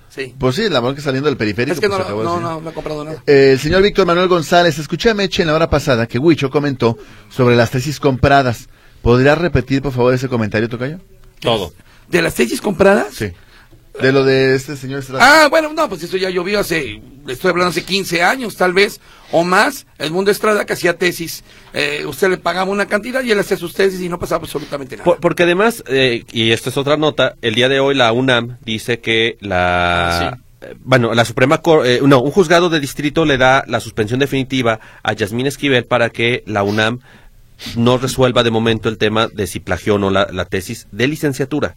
[0.09, 0.33] Sí.
[0.39, 1.73] Pues sí, la verdad que saliendo del periférico.
[1.73, 3.21] Es que pues, no, acabó no, no, no he comprado nada.
[3.27, 6.49] Eh, el señor Víctor Manuel González, escuché a Meche en la hora pasada que Huicho
[6.49, 6.97] comentó
[7.29, 8.69] sobre las tesis compradas.
[9.01, 10.99] ¿Podría repetir, por favor, ese comentario, Tocayo?
[11.41, 11.73] Todo.
[12.09, 13.13] ¿De las tesis compradas?
[13.13, 13.31] Sí.
[14.01, 15.23] De lo de este señor Estrada.
[15.45, 18.99] Ah, bueno, no, pues eso ya llovió hace, estoy hablando hace 15 años tal vez,
[19.31, 23.31] o más, el mundo Estrada que hacía tesis, eh, usted le pagaba una cantidad y
[23.31, 25.05] él hacía sus tesis y no pasaba absolutamente nada.
[25.05, 28.57] Por- porque además, eh, y esta es otra nota, el día de hoy la UNAM
[28.65, 30.39] dice que la...
[30.61, 34.19] Eh, Bueno, la Suprema Cor- eh, no, un juzgado de distrito le da la suspensión
[34.19, 36.99] definitiva a Yasmín Esquivel para que la UNAM
[37.75, 41.07] no resuelva de momento el tema de si plagió o no la, la tesis de
[41.07, 41.75] licenciatura.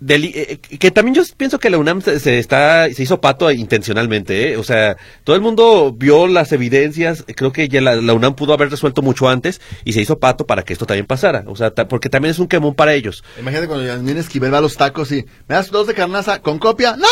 [0.00, 3.50] Del- eh, que también yo pienso que la UNAM se, se está se hizo pato
[3.50, 4.56] intencionalmente, ¿eh?
[4.58, 8.52] o sea, todo el mundo vio las evidencias, creo que ya la, la UNAM pudo
[8.52, 11.70] haber resuelto mucho antes y se hizo pato para que esto también pasara, o sea,
[11.70, 13.24] ta- porque también es un quemón para ellos.
[13.38, 16.58] Imagínate cuando Yasmín Esquivel va a los tacos y, ¿me das dos de carnaza con
[16.58, 16.96] copia?
[16.96, 17.06] ¡No!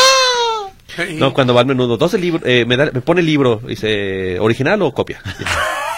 [1.14, 3.62] No, cuando va al menudo, dos el libro, eh, me, da- me pone el libro,
[3.66, 5.22] dice, ¿original o copia?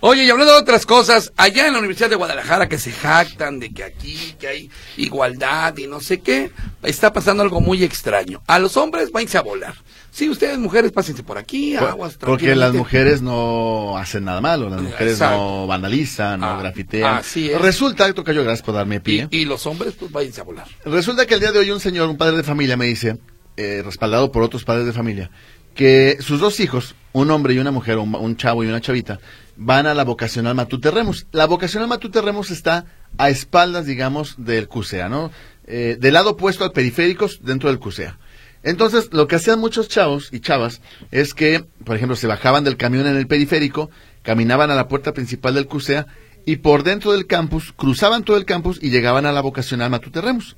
[0.00, 3.58] Oye, y hablando de otras cosas, allá en la Universidad de Guadalajara que se jactan
[3.60, 6.50] de que aquí, que hay igualdad y no sé qué,
[6.82, 8.42] está pasando algo muy extraño.
[8.46, 9.74] A los hombres, váyanse a volar.
[10.10, 14.80] Sí, ustedes mujeres, pásense por aquí, aguas Porque las mujeres no hacen nada malo, las
[14.80, 15.36] mujeres Exacto.
[15.36, 17.16] no vandalizan, no Ah, grafitean.
[17.16, 17.60] así es.
[17.60, 19.26] Resulta, Tocayo, gracias por darme pie.
[19.30, 20.66] Y, y los hombres, pues váyanse a volar.
[20.84, 23.18] Resulta que el día de hoy un señor, un padre de familia, me dice,
[23.56, 25.30] eh, respaldado por otros padres de familia,
[25.74, 29.18] que sus dos hijos, un hombre y una mujer, un, un chavo y una chavita,
[29.56, 31.26] van a la vocacional Matute Remus.
[31.32, 32.86] La vocacional Matute Remus está
[33.18, 35.30] a espaldas, digamos, del CUSEA, ¿no?
[35.66, 38.18] Eh, del lado opuesto al periféricos dentro del CUSEA.
[38.62, 42.76] Entonces, lo que hacían muchos chavos y chavas es que, por ejemplo, se bajaban del
[42.76, 43.90] camión en el periférico,
[44.22, 46.06] caminaban a la puerta principal del CUSEA
[46.46, 50.20] y por dentro del campus, cruzaban todo el campus y llegaban a la vocacional Matute
[50.20, 50.56] Remus.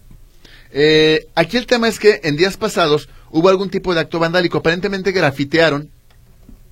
[0.73, 4.59] Eh, aquí el tema es que en días pasados hubo algún tipo de acto vandálico.
[4.59, 5.91] Aparentemente grafitearon,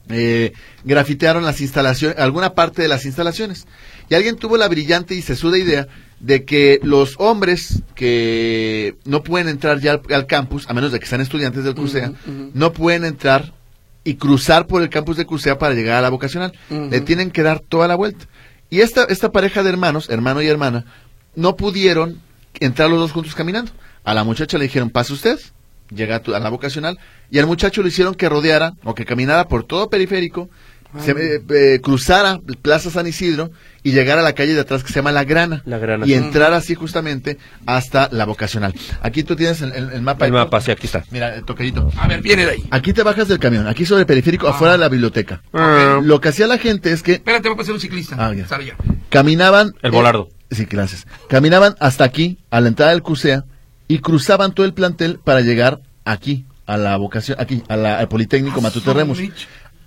[0.09, 0.53] eh,
[0.85, 3.67] grafitearon las instalaciones, alguna parte de las instalaciones.
[4.09, 5.89] Y alguien tuvo la brillante y sesuda idea
[6.21, 11.01] de que los hombres que no pueden entrar ya al, al campus, a menos de
[11.01, 12.13] que sean estudiantes del CUSEA,
[12.55, 13.53] no pueden entrar
[14.05, 16.53] y cruzar por el campus de CUSEA para llegar a la vocacional.
[16.69, 18.27] Le tienen que dar toda la vuelta.
[18.71, 20.85] Y esta, esta pareja de hermanos, hermano y hermana,
[21.35, 22.21] no pudieron
[22.61, 23.73] entrar los dos juntos caminando.
[24.05, 25.39] A la muchacha le dijeron, pase usted,
[25.91, 26.99] llega a, tu- a la vocacional,
[27.31, 30.49] y al muchacho le hicieron que rodeara o que caminara por todo periférico,
[31.01, 33.51] se, eh, eh, cruzara Plaza San Isidro
[33.83, 35.61] y llegara a la calle de atrás que se llama La Grana.
[35.67, 36.07] La Grana.
[36.07, 38.73] Y entrar así justamente hasta la vocacional.
[39.03, 40.25] Aquí tú tienes el, el- el mapa.
[40.27, 41.05] El mapa, sí, aquí está.
[41.11, 41.91] Mira, el toquellito.
[41.97, 42.65] A ver, viene de ahí.
[42.71, 45.43] Aquí te bajas del camión, aquí sobre el periférico, afuera de la biblioteca.
[46.03, 48.15] Lo que hacía la gente es que Espérate, voy a pasar un ciclista.
[48.17, 48.47] Ah, ya.
[48.47, 48.77] Sale ya.
[49.09, 49.73] caminaban.
[49.83, 50.29] El volardo.
[50.53, 51.09] sí, gracias.
[51.29, 53.45] Caminaban hasta aquí, a la entrada del CUSEA,
[53.89, 58.09] y cruzaban todo el plantel para llegar aquí, a la vocación, aquí, a la- al
[58.09, 59.19] Politécnico Matute Remus.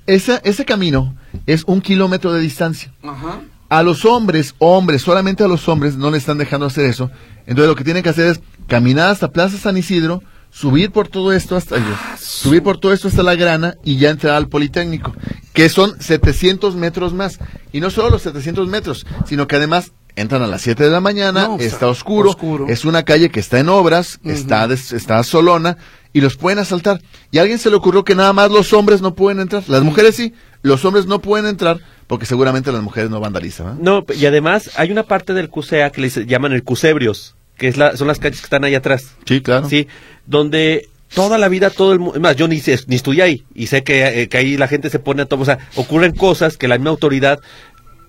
[0.06, 2.94] Esa, ese camino es un kilómetro de distancia.
[3.04, 3.42] Ajá.
[3.70, 7.12] A los hombres, hombres, solamente a los hombres no le están dejando hacer eso.
[7.46, 11.34] Entonces lo que tienen que hacer es caminar hasta Plaza San Isidro, subir por todo
[11.34, 11.76] esto hasta
[12.18, 15.14] subir por todo esto hasta la grana y ya entrar al Politécnico,
[15.52, 17.40] que son 700 metros más.
[17.74, 21.00] Y no solo los 700 metros, sino que además entran a las 7 de la
[21.00, 22.66] mañana, No, está está oscuro, oscuro.
[22.68, 25.78] es una calle que está en obras, está, des- está solona
[26.12, 27.02] y los pueden asaltar.
[27.32, 29.84] Y a alguien se le ocurrió que nada más los hombres no pueden entrar, las
[29.84, 33.68] mujeres sí, los hombres no pueden entrar porque seguramente las mujeres no vandalizan.
[33.76, 33.80] ¿eh?
[33.80, 37.68] No, y además hay una parte del CUSEA que le dice- llaman el Cusebrios, que
[37.68, 39.16] es la, son las calles que están ahí atrás.
[39.26, 39.70] Sí, claro.
[39.70, 39.88] Sí,
[40.26, 43.84] donde toda la vida todo el mundo, más yo ni, ni estudié ahí y sé
[43.84, 46.68] que, eh, que ahí la gente se pone a todo, o sea, ocurren cosas que
[46.68, 47.40] la misma autoridad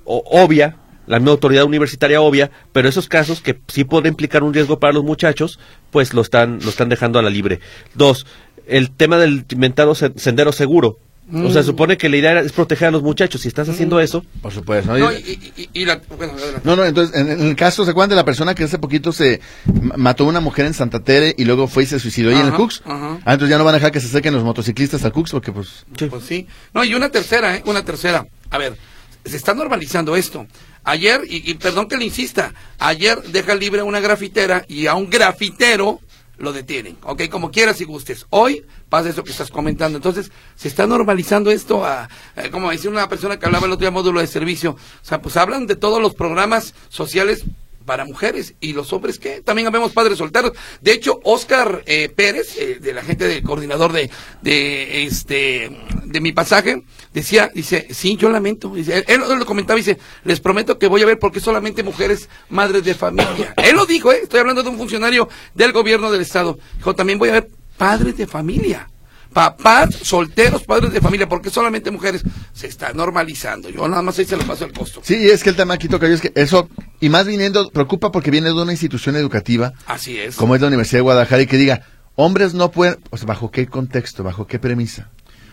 [0.05, 0.77] o- obvia,
[1.09, 4.93] la misma autoridad universitaria obvia, pero esos casos que sí pueden implicar un riesgo para
[4.93, 5.59] los muchachos,
[5.91, 7.61] pues lo están, lo están dejando a la libre.
[7.95, 8.27] Dos,
[8.67, 10.99] el tema del inventado se- sendero seguro.
[11.31, 13.43] O sea, supone que la idea era- es proteger a los muchachos.
[13.43, 14.91] Si estás haciendo eso, Por supuesto.
[14.93, 14.99] ¿no?
[14.99, 16.01] No, Y- y, y- la.
[16.17, 16.33] Bueno.
[16.65, 19.13] No, no, entonces, en, en el caso, ¿se acuerdan de la persona que hace poquito
[19.13, 19.43] se
[19.83, 22.37] ma- mató a una mujer en Santa Tere y luego fue y se suicidó ahí
[22.37, 22.81] en el Cux?
[22.83, 23.19] ajá.
[23.27, 25.53] Ah, entonces ya no van a dejar que se acerquen los motociclistas al Cux porque
[25.53, 25.85] pues...
[26.09, 26.47] Pues sí.
[26.73, 27.63] No, y una tercera, ¿eh?
[27.67, 28.25] Una tercera.
[28.49, 28.79] A ver,
[29.27, 30.47] se está normalizando esto.
[30.89, 35.11] Ayer, y, perdón que le insista, ayer deja libre a una grafitera y a un
[35.11, 36.01] grafitero
[36.39, 36.97] lo detienen.
[37.03, 38.25] Ok, como quieras y gustes.
[38.31, 39.99] Hoy pasa eso que estás comentando.
[39.99, 43.83] Entonces, se está normalizando esto a, eh, como decía una persona que hablaba el otro
[43.83, 44.71] día módulo de servicio.
[44.71, 47.45] O sea, pues hablan de todos los programas sociales
[47.89, 50.53] para mujeres y los hombres que también habemos padres solteros.
[50.83, 54.11] De hecho, Oscar eh, Pérez, eh, de la gente del coordinador de,
[54.43, 55.75] de este
[56.05, 56.83] de mi pasaje,
[57.15, 58.77] decía, dice, sí, yo lamento.
[58.77, 62.85] Él, él lo comentaba, dice, les prometo que voy a ver porque solamente mujeres madres
[62.85, 63.55] de familia.
[63.57, 66.59] Él lo dijo, eh, estoy hablando de un funcionario del gobierno del estado.
[66.77, 67.49] Dijo, también voy a ver
[67.79, 68.91] padres de familia.
[69.33, 72.23] Papás solteros, padres de familia, porque solamente mujeres
[72.53, 73.71] se está normalizando.
[73.71, 75.01] Yo nada más ahí se lo paso al costo.
[75.03, 76.69] Sí, es que el tema aquí toca es que eso
[77.01, 80.35] Y más viniendo, preocupa porque viene de una institución educativa Así es.
[80.37, 81.83] como es la Universidad de Guadalajara y que diga,
[82.17, 85.09] hombres no pueden, pues, ¿bajo qué contexto, bajo qué premisa?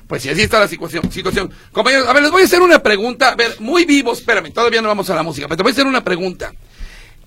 [0.07, 1.11] Pues sí, así está la situación.
[1.11, 1.51] situación.
[1.71, 3.29] Compañeros, a ver, les voy a hacer una pregunta.
[3.29, 5.73] A ver, muy vivos, espérame, todavía no vamos a la música, pero te voy a
[5.73, 6.51] hacer una pregunta.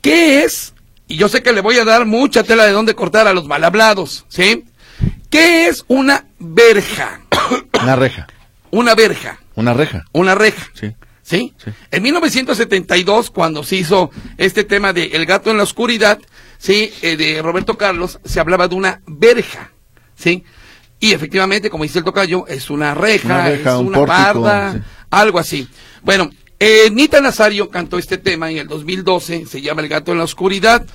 [0.00, 0.74] ¿Qué es?
[1.08, 3.46] Y yo sé que le voy a dar mucha tela de dónde cortar a los
[3.48, 4.64] mal hablados, ¿sí?
[5.30, 7.20] ¿Qué es una verja?
[7.82, 8.26] Una reja,
[8.70, 10.68] Una verja, una reja, una reja.
[10.74, 10.94] sí.
[11.28, 11.52] ¿Sí?
[11.62, 11.70] Sí.
[11.90, 16.18] En 1972, cuando se hizo este tema de El gato en la oscuridad,
[16.56, 16.90] ¿sí?
[17.02, 19.72] Eh, de Roberto Carlos, se hablaba de una verja,
[20.16, 20.42] ¿sí?
[21.00, 24.40] Y efectivamente, como dice el tocayo, es una reja, Una reja, es un una pórtico,
[24.40, 24.78] barda, sí.
[25.10, 25.68] algo así.
[26.02, 30.18] Bueno, eh, Nita Nazario cantó este tema en el 2012, se llama El gato en
[30.18, 30.86] la oscuridad,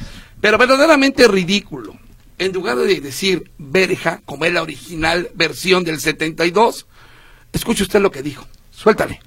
[0.41, 1.96] pero verdaderamente ridículo.
[2.39, 6.88] En lugar de decir verja, como es la original versión del 72,
[7.52, 8.48] escuche usted lo que dijo.
[8.72, 9.22] Suéltale.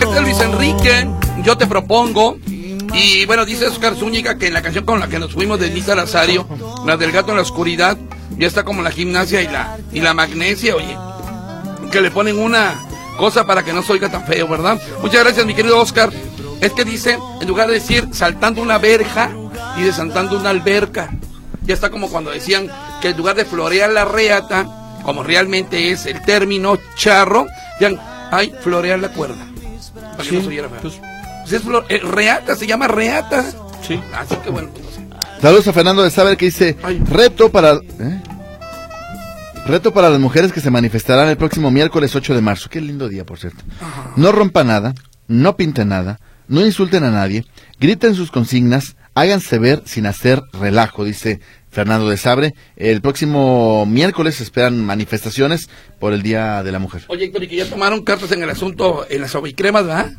[0.00, 1.08] Este es Luis Enrique,
[1.42, 2.36] yo te propongo.
[2.92, 5.70] Y bueno, dice Oscar Zúñiga que en la canción con la que nos fuimos de
[5.70, 6.46] Nita Lazario,
[6.84, 7.96] la del gato en la oscuridad,
[8.36, 10.96] ya está como la gimnasia y la, y la magnesia, oye.
[11.90, 12.74] Que le ponen una
[13.16, 14.78] cosa para que no se oiga tan feo, ¿verdad?
[15.00, 16.10] Muchas gracias, mi querido Oscar.
[16.60, 19.30] Es que dice, en lugar de decir saltando una verja,
[19.76, 21.10] dice saltando una alberca.
[21.62, 22.68] Ya está como cuando decían
[23.00, 24.66] que en lugar de florear la reata,
[25.02, 27.46] como realmente es el término charro,
[27.78, 27.98] decían,
[28.30, 29.45] ay, florear la cuerda.
[30.16, 30.78] Para que no se oyera feo.
[30.82, 30.94] pues,
[31.42, 33.44] Pues es flor- eh, reata, se llama reata.
[33.86, 34.00] sí.
[34.14, 34.84] Así que bueno, pues.
[35.40, 36.98] Saludos a Fernando de Saber que dice, Ay.
[37.08, 37.72] reto para...
[37.74, 38.22] ¿eh?
[39.66, 42.68] Reto para las mujeres que se manifestarán el próximo miércoles 8 de marzo.
[42.70, 43.64] Qué lindo día, por cierto.
[44.14, 44.94] No rompa nada,
[45.26, 47.44] no pinte nada, no insulten a nadie,
[47.80, 51.40] griten sus consignas, háganse ver sin hacer relajo, dice
[51.76, 52.54] Fernando de Sabre.
[52.76, 55.68] El próximo miércoles se esperan manifestaciones
[56.00, 57.02] por el Día de la Mujer.
[57.08, 60.12] Oye, Héctor, y que ya tomaron cartas en el asunto en las ovicremas, ¿verdad?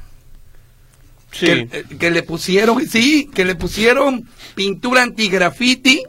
[1.32, 1.48] Sí.
[1.48, 6.04] Que, eh, que le pusieron, sí, que le pusieron pintura antigrafiti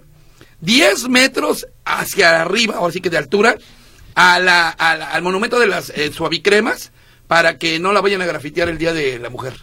[0.60, 3.56] 10 metros hacia arriba, ahora sí que de altura,
[4.14, 6.92] a la, a la- al monumento de las eh, suavicremas
[7.26, 9.54] para que no la vayan a grafitear el Día de la Mujer.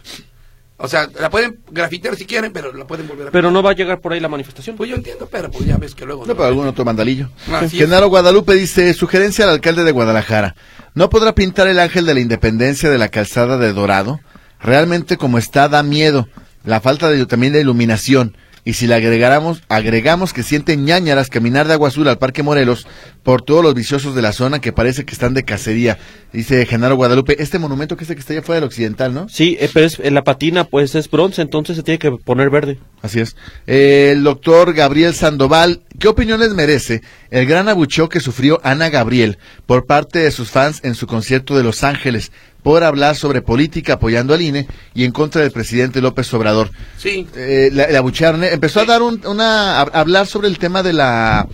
[0.78, 3.30] O sea, la pueden grafitear si quieren, pero la pueden volver a...
[3.30, 4.76] Pero no va a llegar por ahí la manifestación.
[4.76, 6.26] Pues yo entiendo, pero pues ya ves que luego...
[6.26, 7.30] No, pero algún otro mandalillo.
[7.50, 7.84] Así es.
[7.84, 10.54] Genaro Guadalupe dice, sugerencia al alcalde de Guadalajara.
[10.94, 14.20] ¿No podrá pintar el ángel de la independencia de la calzada de Dorado?
[14.60, 16.28] Realmente como está da miedo.
[16.62, 18.36] La falta de, también de iluminación.
[18.66, 22.88] Y si le agregáramos, agregamos que sienten ñañaras caminar de Agua Azul al Parque Morelos
[23.22, 25.98] por todos los viciosos de la zona que parece que están de cacería.
[26.32, 29.28] Dice Genaro Guadalupe, este monumento que es el que está allá fuera del occidental, ¿no?
[29.28, 32.50] Sí, eh, pero es, en la patina pues es bronce, entonces se tiene que poner
[32.50, 32.80] verde.
[33.02, 33.36] Así es.
[33.68, 38.90] Eh, el doctor Gabriel Sandoval, ¿qué opinión les merece el gran abucheo que sufrió Ana
[38.90, 42.32] Gabriel por parte de sus fans en su concierto de Los Ángeles
[42.66, 46.72] por hablar sobre política apoyando al INE y en contra del presidente López Obrador?
[46.98, 47.24] Sí.
[47.36, 50.82] Eh, la, la abuchearon, eh, empezó a dar un- una, a, hablar sobre el tema
[50.82, 51.46] de la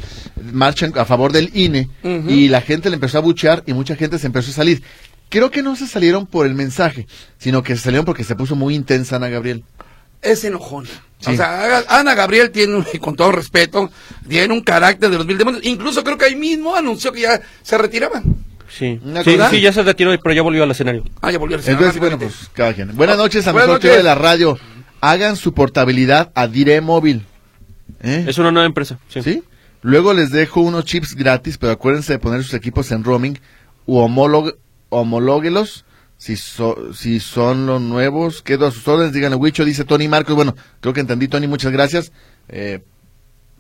[0.55, 4.19] marcha a favor del INE y la gente le empezó a abuchear y mucha gente
[4.19, 4.83] se empezó a salir.
[5.29, 8.57] Creo que no se salieron por el mensaje, sino que se salieron porque se puso
[8.57, 9.65] muy intensa Ana Gabriel.
[10.23, 10.89] es enojona.
[11.21, 11.33] Sí.
[11.33, 13.91] O sea, Ana Gabriel tiene, con todo respeto,
[14.27, 15.63] tiene un carácter de los mil demonios.
[15.67, 18.23] Incluso creo que ahí mismo anunció que ya se retiraba.
[18.69, 19.01] Sí.
[19.25, 21.05] Sí, sí, ya se retiró, pero ya volvió al escenario.
[21.21, 21.73] Ah, ya volvió a decir.
[21.73, 22.97] Entonces, Ah, bueno, pues cada quien.
[22.97, 23.97] Buenas noches, a tío noches.
[23.97, 24.59] de la radio.
[25.01, 27.27] Hagan su portabilidad a Dire Móvil.
[28.03, 28.25] ¿Eh?
[28.29, 28.99] Es una nueva empresa.
[29.09, 29.23] Sí.
[29.23, 29.43] ¿Sí?
[29.83, 33.39] Luego les dejo unos chips gratis, pero acuérdense de poner sus equipos en roaming
[33.87, 34.57] u homólogo-
[34.91, 35.85] homológuelos.
[36.19, 40.37] Si, so- si son los nuevos, quedo a sus órdenes, díganle Huicho, dice Tony Marcos.
[40.37, 42.13] Bueno, creo que entendí, Tony, muchas gracias.
[42.49, 42.81] Eh,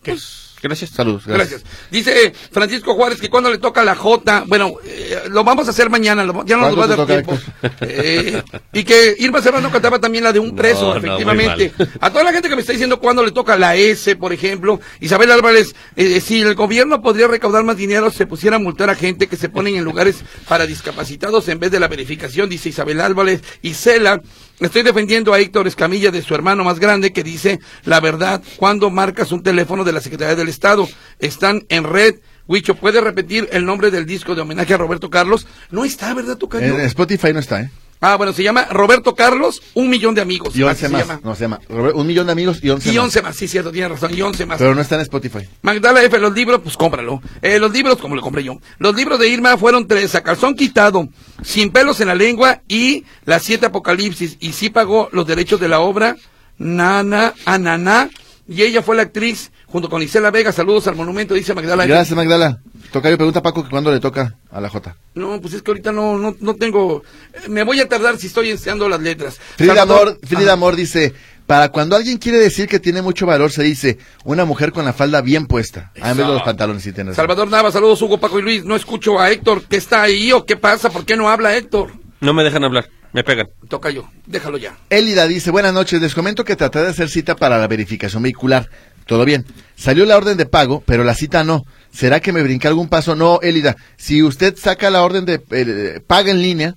[0.04, 0.90] pues, Gracias.
[0.90, 1.62] saludos, gracias.
[1.62, 1.90] Gracias.
[1.90, 5.90] Dice Francisco Juárez que cuando le toca la J, bueno, eh, lo vamos a hacer
[5.90, 7.38] mañana, lo- ya no nos va a dar ¿Cuánto te tiempo.
[7.80, 11.72] Eh, y que Irma Serrano cantaba también la de un preso, No, efectivamente.
[12.00, 14.80] a toda la gente que me está diciendo cuándo le toca la S, por ejemplo,
[15.00, 18.94] Isabel Álvarez, eh, si el gobierno podría recaudar más dinero, se pusiera a multar a
[18.94, 20.16] gente que se ponen en lugares
[20.48, 23.42] para discapacitados en vez de la verificación, dice Isabel Álvarez.
[23.62, 24.20] Y Cela,
[24.66, 28.90] estoy defendiendo a Héctor Escamilla de su hermano más grande que dice la verdad cuando
[28.90, 30.88] marcas un teléfono de la Secretaría del Estado.
[31.18, 32.16] Están en red.
[32.46, 35.46] Huicho, ¿puede repetir el nombre del disco de homenaje a Roberto Carlos?
[35.70, 37.70] No está, ¿verdad, tu En Spotify no está, ¿eh?
[38.04, 40.56] Ah, bueno, se llama Roberto Carlos, un millón de amigos.
[40.56, 41.00] Y así 11 se más.
[41.06, 41.20] llama.
[41.22, 41.60] No, se llama.
[41.68, 43.04] Robert- Un millón de amigos y 11 Y más.
[43.04, 44.58] 11 más, sí, cierto, tiene razón, y 11 más.
[44.58, 45.48] Pero no está en Spotify.
[45.62, 47.22] Magdala F, los libros, pues cómpralo.
[47.40, 48.58] Eh, los libros, como lo compré yo.
[48.78, 51.08] Los libros de Irma fueron tres, a calzón quitado,
[51.44, 54.36] sin pelos en la lengua y las siete apocalipsis.
[54.40, 56.16] Y sí pagó los derechos de la obra,
[56.58, 58.10] Nana, Ananá,
[58.48, 60.52] y ella fue la actriz junto con Isela Vega.
[60.52, 61.86] Saludos al monumento, dice Magdalena.
[61.92, 62.60] Gracias, Magdala.
[62.92, 64.94] Tocayo, pregunta a Paco que cuándo le toca a la J.
[65.14, 67.02] No, pues es que ahorita no, no, no tengo.
[67.32, 69.38] eh, Me voy a tardar si estoy enseñando las letras.
[69.56, 71.14] Frida Salvador- Amor, Frida Amor dice,
[71.46, 74.92] para cuando alguien quiere decir que tiene mucho valor, se dice una mujer con la
[74.92, 75.90] falda bien puesta.
[76.02, 77.16] Ah, en vez de los pantalones, sí tienes.
[77.16, 78.64] Salvador Nava, saludos Hugo, Paco y Luis.
[78.64, 79.62] No escucho a Héctor.
[79.64, 80.90] ¿Qué está ahí o qué pasa?
[80.90, 81.92] ¿Por qué no habla Héctor?
[82.20, 83.48] No me dejan hablar, me pegan.
[83.68, 84.76] Toca yo, déjalo ya.
[84.90, 88.68] Elida dice, buenas noches, les comento que traté de hacer cita para la verificación vehicular.
[89.06, 89.44] Todo bien.
[89.76, 91.64] Salió la orden de pago, pero la cita no.
[91.92, 93.14] ¿Será que me brinqué algún paso?
[93.14, 93.76] No, Elida.
[93.96, 96.74] Si usted saca la orden de eh, paga en línea,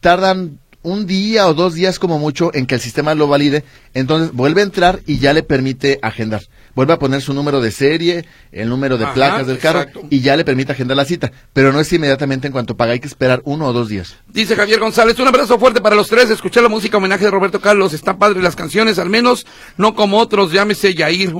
[0.00, 3.64] tardan un día o dos días como mucho en que el sistema lo valide.
[3.92, 6.42] Entonces vuelve a entrar y ya le permite agendar.
[6.76, 10.06] Vuelve a poner su número de serie, el número de Ajá, placas del carro exacto.
[10.10, 11.32] y ya le permite agendar la cita.
[11.52, 14.16] Pero no es inmediatamente en cuanto paga, hay que esperar uno o dos días.
[14.28, 16.30] Dice Javier González, un abrazo fuerte para los tres.
[16.30, 17.92] Escuché la música homenaje de Roberto Carlos.
[17.92, 19.44] Están padres las canciones, al menos
[19.76, 20.52] no como otros.
[20.52, 21.34] Llámese Yair.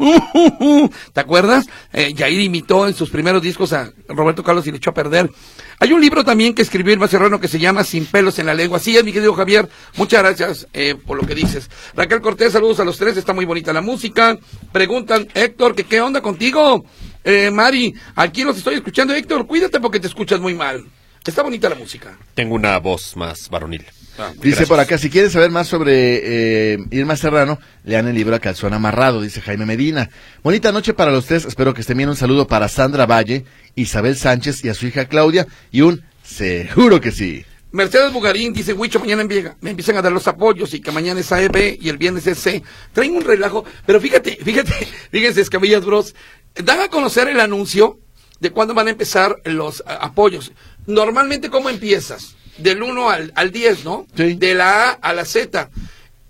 [1.12, 1.66] ¿Te acuerdas?
[1.92, 5.30] Eh, Yair imitó en sus primeros discos a Roberto Carlos y le echó a perder.
[5.78, 8.54] Hay un libro también que escribió Irma Serrano que se llama Sin pelos en la
[8.54, 8.78] lengua.
[8.78, 9.68] Sí, es mi querido Javier.
[9.96, 11.68] Muchas gracias eh, por lo que dices.
[11.94, 13.16] Raquel Cortés, saludos a los tres.
[13.16, 14.38] Está muy bonita la música.
[14.72, 16.84] Preguntan, Héctor, que qué onda contigo?
[17.24, 19.14] Eh, Mari, aquí los estoy escuchando.
[19.14, 20.86] Héctor, cuídate porque te escuchas muy mal.
[21.24, 22.16] Está bonita la música.
[22.34, 23.84] Tengo una voz más varonil.
[24.16, 24.68] Dice Gracias.
[24.68, 28.72] por acá, si quieren saber más sobre eh, Irma Serrano, lean el libro A Calzón
[28.74, 30.08] Amarrado, dice Jaime Medina.
[30.42, 32.08] Bonita noche para los tres, espero que estén bien.
[32.08, 33.44] Un saludo para Sandra Valle,
[33.74, 37.44] Isabel Sánchez y a su hija Claudia, y un seguro que sí.
[37.72, 41.20] Mercedes Bugarín dice, Huicho, mañana empieza- me empiezan a dar los apoyos y que mañana
[41.20, 42.62] es AEB y el viernes es C.
[42.92, 44.72] Traen un relajo, pero fíjate, fíjate,
[45.10, 46.14] fíjense, Escamillas Bros,
[46.54, 47.98] dan a conocer el anuncio
[48.40, 50.52] de cuándo van a empezar los a, apoyos.
[50.86, 52.35] Normalmente, ¿cómo empiezas?
[52.58, 54.06] Del 1 al, al 10, ¿no?
[54.16, 54.34] Sí.
[54.34, 55.68] De la A a la Z.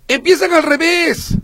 [0.08, 1.36] Empiezan al revés.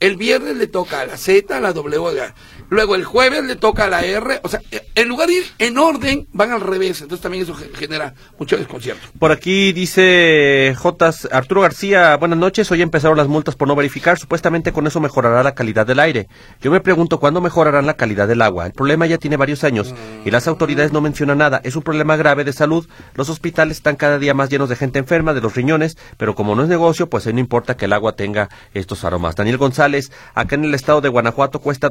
[0.00, 2.34] El viernes le toca a la Z, a la W, a la-
[2.70, 4.60] luego el jueves le toca a la R, o sea,
[4.94, 8.56] en lugar de ir en orden, van al revés, entonces también eso ge- genera mucho
[8.56, 9.06] desconcierto.
[9.18, 11.10] Por aquí dice J.
[11.32, 15.42] Arturo García, buenas noches, hoy empezaron las multas por no verificar, supuestamente con eso mejorará
[15.42, 16.28] la calidad del aire.
[16.60, 18.66] Yo me pregunto cuándo mejorarán la calidad del agua.
[18.66, 19.94] El problema ya tiene varios años
[20.24, 21.60] y las autoridades no mencionan nada.
[21.64, 22.86] Es un problema grave de salud.
[23.14, 26.54] Los hospitales están cada día más llenos de gente enferma, de los riñones, pero como
[26.54, 29.36] no es negocio, pues ahí no importa que el agua tenga estos aromas.
[29.36, 31.90] Daniel González, acá en el estado de Guanajuato cuesta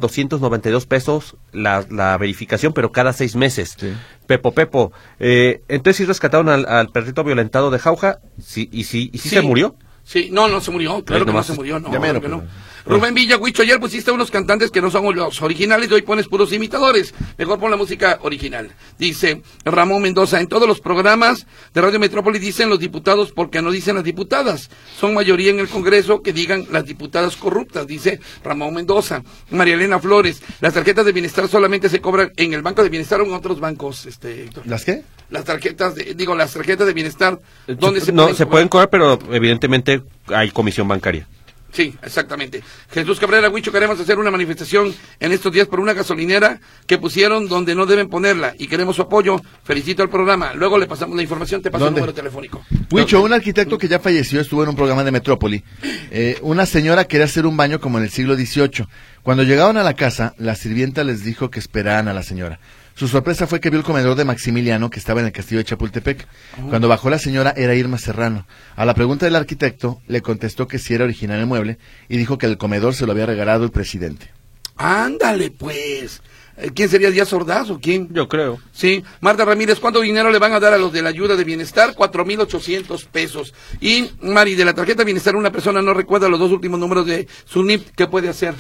[0.72, 3.76] 292 pesos la, la verificación, pero cada seis meses.
[3.78, 3.94] Sí.
[4.26, 9.10] Pepo, Pepo, eh, entonces sí rescataron al, al perrito violentado de Jauja, sí, y sí,
[9.14, 9.76] y sí, se murió.
[10.04, 12.46] Sí, no, no se murió, claro que no se murió, no, ya mero, claro que
[12.46, 12.52] no.
[12.88, 16.28] Rubén Villa, Huicho, ayer pusiste unos cantantes que no son los originales y hoy pones
[16.28, 17.14] puros imitadores.
[17.38, 18.72] Mejor pon la música original.
[18.98, 23.72] Dice Ramón Mendoza, en todos los programas de Radio Metrópoli dicen los diputados porque no
[23.72, 24.70] dicen las diputadas.
[24.98, 29.22] Son mayoría en el Congreso que digan las diputadas corruptas, dice Ramón Mendoza.
[29.52, 33.20] María Elena Flores, las tarjetas de bienestar solamente se cobran en el Banco de Bienestar
[33.20, 34.66] o en otros bancos, este, Héctor.
[34.66, 35.04] ¿Las qué?
[35.30, 38.52] Las tarjetas, de, digo, las tarjetas de bienestar, ¿dónde se no, pueden se cobrar?
[38.52, 41.28] pueden cobrar, pero evidentemente hay comisión bancaria.
[41.72, 42.64] Sí, exactamente.
[42.92, 47.48] Jesús Cabrera Huicho, queremos hacer una manifestación en estos días por una gasolinera que pusieron
[47.48, 49.40] donde no deben ponerla y queremos su apoyo.
[49.64, 50.54] Felicito al programa.
[50.54, 52.00] Luego le pasamos la información, te paso ¿Dónde?
[52.00, 52.64] el número telefónico.
[52.92, 55.64] Huicho, un arquitecto que ya falleció estuvo en un programa de Metrópoli.
[56.10, 58.88] Eh, una señora quería hacer un baño como en el siglo XVIII.
[59.24, 62.60] Cuando llegaron a la casa, la sirvienta les dijo que esperaran a la señora.
[62.98, 65.66] Su sorpresa fue que vio el comedor de Maximiliano, que estaba en el castillo de
[65.66, 66.28] Chapultepec.
[66.68, 68.48] Cuando bajó la señora era Irma Serrano.
[68.76, 71.78] A la pregunta del arquitecto, le contestó que si era original el mueble
[72.10, 74.32] y dijo que el comedor se lo había regalado el presidente.
[74.78, 76.24] Ándale, pues.
[76.58, 78.12] Eh, ¿Quién sería Díaz Ordaz o quién?
[78.12, 78.58] Yo creo.
[78.72, 81.44] Sí, Marta Ramírez, ¿cuánto dinero le van a dar a los de la ayuda de
[81.44, 81.94] bienestar?
[81.96, 83.54] Cuatro mil ochocientos pesos.
[83.80, 87.06] Y Mari, de la tarjeta de bienestar, una persona no recuerda los dos últimos números
[87.06, 88.56] de su NIP, ¿qué puede hacer?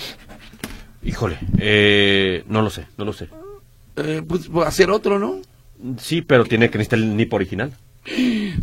[1.01, 3.29] Híjole, eh, no lo sé, no lo sé.
[3.97, 5.41] Eh, pues hacer otro, ¿no?
[5.99, 7.73] Sí, pero tiene que necesitar el NIP original.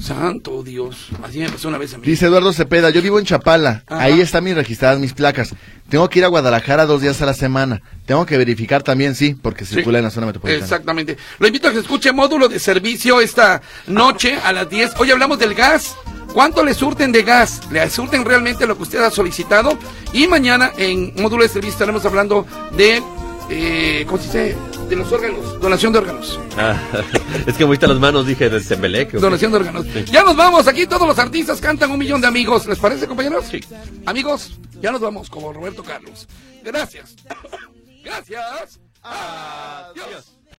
[0.00, 2.06] Santo Dios, así me pasó una vez a mí.
[2.06, 4.02] Dice Eduardo Cepeda, yo vivo en Chapala, Ajá.
[4.02, 5.54] ahí están mis registradas mis placas.
[5.90, 7.82] Tengo que ir a Guadalajara dos días a la semana.
[8.06, 9.74] Tengo que verificar también, sí, porque Sí.
[9.74, 10.64] circula en la zona metropolitana.
[10.64, 11.18] Exactamente.
[11.38, 14.92] Lo invito a que escuche módulo de servicio esta noche a las 10.
[14.98, 15.94] Hoy hablamos del gas.
[16.32, 17.60] ¿Cuánto le surten de gas?
[17.70, 19.78] ¿Le surten realmente lo que usted ha solicitado?
[20.14, 23.02] Y mañana en módulo de servicio estaremos hablando de,
[23.50, 24.56] eh, ¿cómo se dice?
[24.88, 26.38] De los órganos, donación de órganos.
[26.58, 26.78] Ah,
[27.46, 29.12] es que me viste las manos, dije, del Tembelec.
[29.12, 29.86] Donación de órganos.
[30.06, 32.66] Ya nos vamos, aquí todos los artistas cantan un millón de amigos.
[32.66, 33.46] ¿Les parece, compañeros?
[33.50, 33.60] Sí.
[34.06, 36.28] Amigos, ya nos vamos como Roberto Carlos.
[36.62, 37.16] Gracias.
[38.04, 38.78] Gracias.
[39.02, 40.34] Adiós.